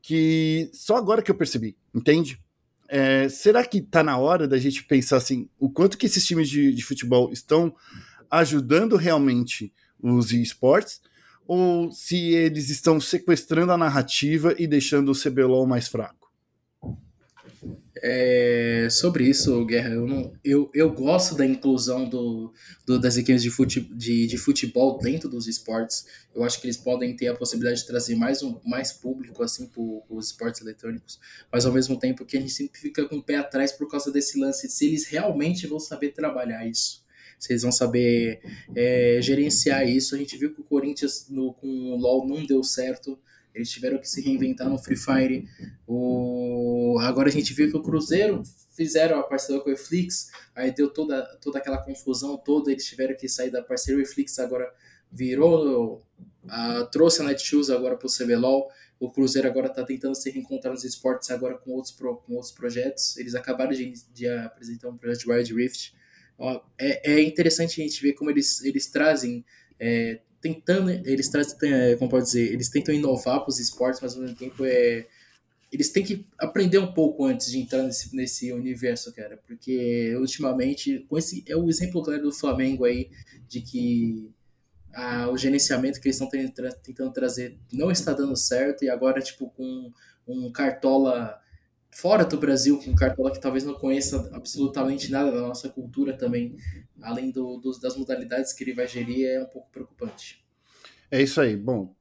que 0.00 0.70
só 0.72 0.96
agora 0.96 1.20
que 1.20 1.30
eu 1.30 1.34
percebi, 1.34 1.76
entende? 1.94 2.40
É, 2.88 3.28
será 3.28 3.66
que 3.66 3.78
está 3.78 4.02
na 4.02 4.16
hora 4.16 4.48
da 4.48 4.56
gente 4.56 4.84
pensar 4.84 5.18
assim, 5.18 5.46
o 5.58 5.68
quanto 5.68 5.98
que 5.98 6.06
esses 6.06 6.24
times 6.24 6.48
de, 6.48 6.72
de 6.72 6.82
futebol 6.82 7.30
estão 7.30 7.74
ajudando 8.30 8.96
realmente 8.96 9.72
os 10.02 10.32
esportes, 10.32 11.02
ou 11.46 11.92
se 11.92 12.16
eles 12.16 12.70
estão 12.70 12.98
sequestrando 12.98 13.72
a 13.72 13.78
narrativa 13.78 14.54
e 14.58 14.66
deixando 14.66 15.12
o 15.12 15.14
CBLOL 15.14 15.66
mais 15.66 15.86
fraco? 15.86 16.23
É, 18.02 18.88
sobre 18.90 19.28
isso, 19.28 19.64
Guerra, 19.64 19.90
eu, 19.90 20.06
não, 20.06 20.32
eu, 20.44 20.68
eu 20.74 20.92
gosto 20.92 21.36
da 21.36 21.46
inclusão 21.46 22.08
do, 22.08 22.52
do 22.84 22.98
das 22.98 23.16
equipes 23.16 23.40
de, 23.40 23.50
fute, 23.50 23.80
de, 23.80 24.26
de, 24.26 24.36
futebol 24.36 24.98
dentro 24.98 25.28
dos 25.28 25.46
esportes. 25.46 26.06
Eu 26.34 26.42
acho 26.42 26.60
que 26.60 26.66
eles 26.66 26.76
podem 26.76 27.14
ter 27.14 27.28
a 27.28 27.36
possibilidade 27.36 27.80
de 27.80 27.86
trazer 27.86 28.16
mais, 28.16 28.42
um, 28.42 28.58
mais 28.64 28.92
público 28.92 29.42
assim 29.44 29.68
para 29.68 29.80
os 30.10 30.26
esportes 30.26 30.60
eletrônicos, 30.60 31.20
mas 31.52 31.64
ao 31.64 31.72
mesmo 31.72 31.96
tempo 31.96 32.24
que 32.24 32.36
a 32.36 32.40
gente 32.40 32.52
sempre 32.52 32.80
fica 32.80 33.08
com 33.08 33.16
o 33.16 33.22
pé 33.22 33.36
atrás 33.36 33.70
por 33.70 33.88
causa 33.88 34.10
desse 34.10 34.40
lance, 34.40 34.68
se 34.68 34.86
eles 34.86 35.06
realmente 35.06 35.66
vão 35.66 35.78
saber 35.78 36.10
trabalhar 36.10 36.66
isso. 36.66 37.04
Se 37.38 37.52
eles 37.52 37.62
vão 37.62 37.72
saber 37.72 38.40
é, 38.74 39.18
gerenciar 39.20 39.86
isso. 39.86 40.14
A 40.14 40.18
gente 40.18 40.36
viu 40.36 40.54
que 40.54 40.60
o 40.60 40.64
Corinthians 40.64 41.26
no, 41.28 41.52
com 41.52 41.66
o 41.66 41.96
LoL 41.96 42.26
não 42.26 42.44
deu 42.44 42.62
certo. 42.62 43.18
Eles 43.54 43.70
tiveram 43.70 43.98
que 43.98 44.08
se 44.08 44.20
reinventar 44.20 44.68
no 44.68 44.76
Free 44.76 44.96
Fire. 44.96 45.48
O... 45.86 46.98
Agora 47.00 47.28
a 47.28 47.32
gente 47.32 47.54
viu 47.54 47.70
que 47.70 47.76
o 47.76 47.82
Cruzeiro 47.82 48.42
fizeram 48.74 49.20
a 49.20 49.22
parceria 49.22 49.62
com 49.62 49.70
o 49.70 49.72
Eflix, 49.72 50.30
aí 50.54 50.72
deu 50.72 50.90
toda, 50.90 51.24
toda 51.40 51.58
aquela 51.58 51.78
confusão 51.78 52.36
toda, 52.36 52.72
eles 52.72 52.84
tiveram 52.84 53.16
que 53.16 53.28
sair 53.28 53.50
da 53.50 53.62
parceria, 53.62 54.00
o 54.00 54.02
Eflix 54.02 54.38
agora 54.38 54.72
virou, 55.10 56.04
uh, 56.44 56.86
trouxe 56.90 57.22
a 57.22 57.24
Netshoes 57.24 57.70
agora 57.70 57.96
para 57.96 58.06
o 58.06 58.10
CBLOL, 58.10 58.68
o 58.98 59.10
Cruzeiro 59.10 59.46
agora 59.46 59.68
está 59.68 59.84
tentando 59.84 60.14
se 60.16 60.28
reencontrar 60.30 60.72
nos 60.72 60.82
esportes 60.82 61.30
agora 61.30 61.56
com 61.56 61.70
outros, 61.70 61.92
pro, 61.92 62.16
com 62.16 62.34
outros 62.34 62.50
projetos, 62.50 63.16
eles 63.16 63.36
acabaram 63.36 63.72
de, 63.72 63.92
de 64.12 64.28
apresentar 64.28 64.88
um 64.88 64.96
projeto 64.96 65.20
de 65.20 65.30
Wild 65.30 65.54
Rift, 65.54 65.94
é, 66.76 67.12
é 67.12 67.22
interessante 67.22 67.80
a 67.80 67.84
gente 67.84 68.02
ver 68.02 68.14
como 68.14 68.30
eles, 68.30 68.62
eles 68.64 68.88
trazem 68.88 69.44
é, 69.78 70.20
tentando, 70.44 70.90
eles 70.90 71.30
trazem, 71.30 71.56
é, 71.72 71.96
como 71.96 72.10
pode 72.10 72.26
dizer, 72.26 72.52
eles 72.52 72.68
tentam 72.68 72.94
inovar 72.94 73.40
para 73.40 73.48
os 73.48 73.58
esportes, 73.58 74.02
mas 74.02 74.14
ao 74.14 74.20
mesmo 74.20 74.36
tempo 74.36 74.62
é, 74.66 75.06
eles 75.72 75.88
têm 75.90 76.04
que 76.04 76.26
aprender 76.38 76.76
um 76.76 76.92
pouco 76.92 77.24
antes 77.24 77.50
de 77.50 77.58
entrar 77.58 77.82
nesse, 77.82 78.14
nesse 78.14 78.52
universo, 78.52 79.10
cara, 79.14 79.40
porque 79.46 80.14
ultimamente, 80.18 81.06
com 81.08 81.16
esse, 81.16 81.42
é 81.48 81.56
o 81.56 81.70
exemplo 81.70 82.02
claro 82.02 82.22
do 82.22 82.30
Flamengo 82.30 82.84
aí, 82.84 83.08
de 83.48 83.62
que 83.62 84.30
a, 84.92 85.30
o 85.30 85.38
gerenciamento 85.38 85.98
que 85.98 86.08
eles 86.08 86.20
estão 86.20 86.28
tentando 86.28 87.10
trazer 87.10 87.56
não 87.72 87.90
está 87.90 88.12
dando 88.12 88.36
certo, 88.36 88.84
e 88.84 88.90
agora, 88.90 89.22
tipo, 89.22 89.48
com 89.48 89.90
um 90.28 90.52
cartola 90.52 91.40
fora 91.94 92.24
do 92.24 92.36
Brasil, 92.36 92.78
com 92.78 92.94
cartola 92.94 93.30
que 93.30 93.40
talvez 93.40 93.64
não 93.64 93.74
conheça 93.74 94.28
absolutamente 94.32 95.10
nada 95.10 95.30
da 95.30 95.40
nossa 95.40 95.68
cultura 95.68 96.12
também, 96.12 96.56
além 97.00 97.30
do, 97.30 97.56
dos, 97.58 97.78
das 97.78 97.96
modalidades 97.96 98.52
que 98.52 98.64
ele 98.64 98.74
vai 98.74 98.88
gerir, 98.88 99.26
é 99.26 99.40
um 99.40 99.46
pouco 99.46 99.70
preocupante. 99.70 100.44
É 101.10 101.22
isso 101.22 101.40
aí. 101.40 101.56
Bom, 101.56 101.94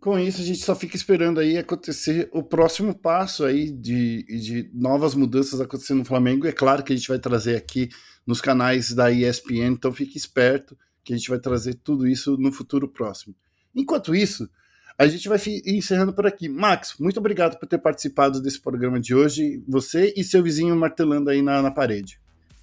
com 0.00 0.18
isso 0.18 0.40
a 0.40 0.44
gente 0.44 0.58
só 0.58 0.74
fica 0.74 0.96
esperando 0.96 1.38
aí 1.38 1.56
acontecer 1.56 2.28
o 2.32 2.42
próximo 2.42 2.92
passo 2.92 3.44
aí 3.44 3.70
de, 3.70 4.24
de 4.24 4.70
novas 4.74 5.14
mudanças 5.14 5.60
acontecendo 5.60 5.98
no 5.98 6.04
Flamengo. 6.04 6.46
É 6.46 6.52
claro 6.52 6.82
que 6.82 6.92
a 6.92 6.96
gente 6.96 7.08
vai 7.08 7.20
trazer 7.20 7.56
aqui 7.56 7.88
nos 8.26 8.40
canais 8.40 8.92
da 8.92 9.12
ESPN, 9.12 9.74
então 9.74 9.92
fique 9.92 10.18
esperto 10.18 10.76
que 11.04 11.12
a 11.12 11.16
gente 11.16 11.30
vai 11.30 11.38
trazer 11.38 11.74
tudo 11.74 12.08
isso 12.08 12.36
no 12.36 12.50
futuro 12.50 12.88
próximo. 12.88 13.36
Enquanto 13.72 14.14
isso, 14.14 14.50
a 14.98 15.06
gente 15.06 15.28
vai 15.28 15.38
encerrando 15.66 16.12
por 16.12 16.26
aqui. 16.26 16.48
Max, 16.48 16.94
muito 16.98 17.18
obrigado 17.18 17.58
por 17.58 17.66
ter 17.66 17.78
participado 17.78 18.40
desse 18.40 18.60
programa 18.60 19.00
de 19.00 19.14
hoje. 19.14 19.62
Você 19.68 20.12
e 20.16 20.24
seu 20.24 20.42
vizinho 20.42 20.76
martelando 20.76 21.30
aí 21.30 21.42
na, 21.42 21.62
na 21.62 21.70
parede. 21.70 22.20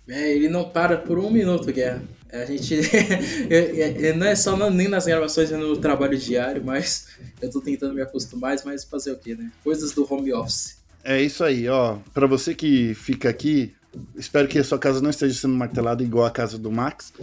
É, 0.07 0.31
ele 0.31 0.49
não 0.49 0.67
para 0.67 0.97
por 0.97 1.19
um 1.19 1.29
minuto, 1.29 1.71
Guerra. 1.71 2.01
A 2.31 2.45
gente. 2.45 2.75
não 4.17 4.27
é 4.27 4.35
só 4.35 4.69
nem 4.69 4.87
nas 4.87 5.05
gravações, 5.05 5.51
é 5.51 5.57
no 5.57 5.77
trabalho 5.77 6.17
diário, 6.17 6.63
mas 6.63 7.07
eu 7.41 7.49
tô 7.49 7.61
tentando 7.61 7.93
me 7.93 8.01
acostumar, 8.01 8.55
mas 8.65 8.83
fazer 8.83 9.11
o 9.11 9.17
quê, 9.17 9.35
né? 9.35 9.51
Coisas 9.63 9.91
do 9.91 10.11
home 10.11 10.33
office. 10.33 10.77
É 11.03 11.21
isso 11.21 11.43
aí, 11.43 11.67
ó. 11.67 11.97
Para 12.13 12.27
você 12.27 12.53
que 12.53 12.93
fica 12.93 13.29
aqui, 13.29 13.73
espero 14.15 14.47
que 14.47 14.59
a 14.59 14.63
sua 14.63 14.77
casa 14.77 15.01
não 15.01 15.09
esteja 15.09 15.39
sendo 15.39 15.55
martelada 15.55 16.03
igual 16.03 16.25
a 16.25 16.31
casa 16.31 16.57
do 16.57 16.71
Max, 16.71 17.13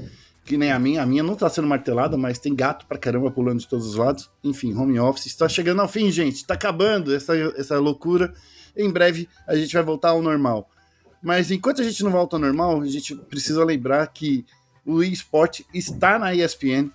que 0.46 0.56
nem 0.56 0.70
a 0.70 0.78
minha. 0.78 1.02
A 1.02 1.06
minha 1.06 1.22
não 1.22 1.34
tá 1.34 1.50
sendo 1.50 1.66
martelada, 1.66 2.16
mas 2.16 2.38
tem 2.38 2.54
gato 2.54 2.86
pra 2.86 2.96
caramba 2.96 3.30
pulando 3.30 3.58
de 3.58 3.68
todos 3.68 3.86
os 3.86 3.96
lados. 3.96 4.30
Enfim, 4.42 4.72
home 4.74 4.98
office 4.98 5.26
está 5.26 5.48
chegando 5.48 5.82
ao 5.82 5.88
fim, 5.88 6.10
gente. 6.10 6.46
Tá 6.46 6.54
acabando 6.54 7.14
essa, 7.14 7.36
essa 7.56 7.78
loucura. 7.78 8.32
Em 8.76 8.90
breve 8.90 9.28
a 9.46 9.56
gente 9.56 9.74
vai 9.74 9.82
voltar 9.82 10.10
ao 10.10 10.22
normal. 10.22 10.70
Mas 11.22 11.50
enquanto 11.50 11.80
a 11.80 11.84
gente 11.84 12.02
não 12.04 12.10
volta 12.10 12.36
ao 12.36 12.40
normal, 12.40 12.80
a 12.80 12.86
gente 12.86 13.14
precisa 13.14 13.64
lembrar 13.64 14.06
que 14.06 14.46
o 14.84 15.02
eSport 15.02 15.62
está 15.74 16.18
na 16.18 16.34
ESPN. 16.34 16.90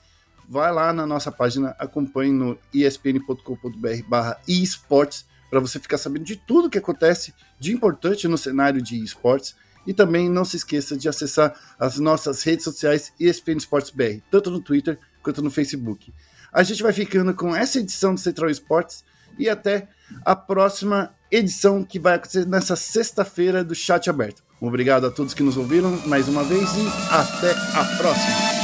Vai 0.47 0.71
lá 0.71 0.93
na 0.93 1.05
nossa 1.05 1.31
página, 1.31 1.75
acompanhe 1.77 2.31
no 2.31 2.57
espn.com.br 2.73 4.03
barra 4.07 4.39
esportes 4.47 5.25
para 5.49 5.59
você 5.59 5.79
ficar 5.79 5.97
sabendo 5.97 6.23
de 6.23 6.37
tudo 6.37 6.69
que 6.69 6.77
acontece 6.77 7.33
de 7.59 7.73
importante 7.73 8.27
no 8.27 8.37
cenário 8.37 8.81
de 8.81 9.03
esportes. 9.03 9.55
E 9.85 9.93
também 9.93 10.29
não 10.29 10.45
se 10.45 10.57
esqueça 10.57 10.95
de 10.95 11.09
acessar 11.09 11.55
as 11.79 11.97
nossas 11.97 12.43
redes 12.43 12.63
sociais 12.63 13.11
ESPN 13.19 13.57
Esportes 13.57 13.91
BR, 13.91 14.21
tanto 14.29 14.51
no 14.51 14.61
Twitter 14.61 14.99
quanto 15.23 15.41
no 15.41 15.49
Facebook. 15.49 16.13
A 16.51 16.63
gente 16.63 16.83
vai 16.83 16.93
ficando 16.93 17.33
com 17.33 17.55
essa 17.55 17.79
edição 17.79 18.13
do 18.13 18.19
Central 18.19 18.49
Esportes 18.49 19.03
e 19.39 19.49
até 19.49 19.87
a 20.25 20.35
próxima 20.35 21.13
edição 21.31 21.83
que 21.83 21.97
vai 21.97 22.15
acontecer 22.15 22.45
nessa 22.45 22.75
sexta-feira 22.75 23.63
do 23.63 23.73
Chat 23.73 24.09
Aberto. 24.09 24.43
Obrigado 24.59 25.07
a 25.07 25.11
todos 25.11 25.33
que 25.33 25.41
nos 25.41 25.57
ouviram 25.57 25.97
mais 26.05 26.27
uma 26.27 26.43
vez 26.43 26.69
e 26.75 26.87
até 27.09 27.51
a 27.51 27.97
próxima. 27.97 28.60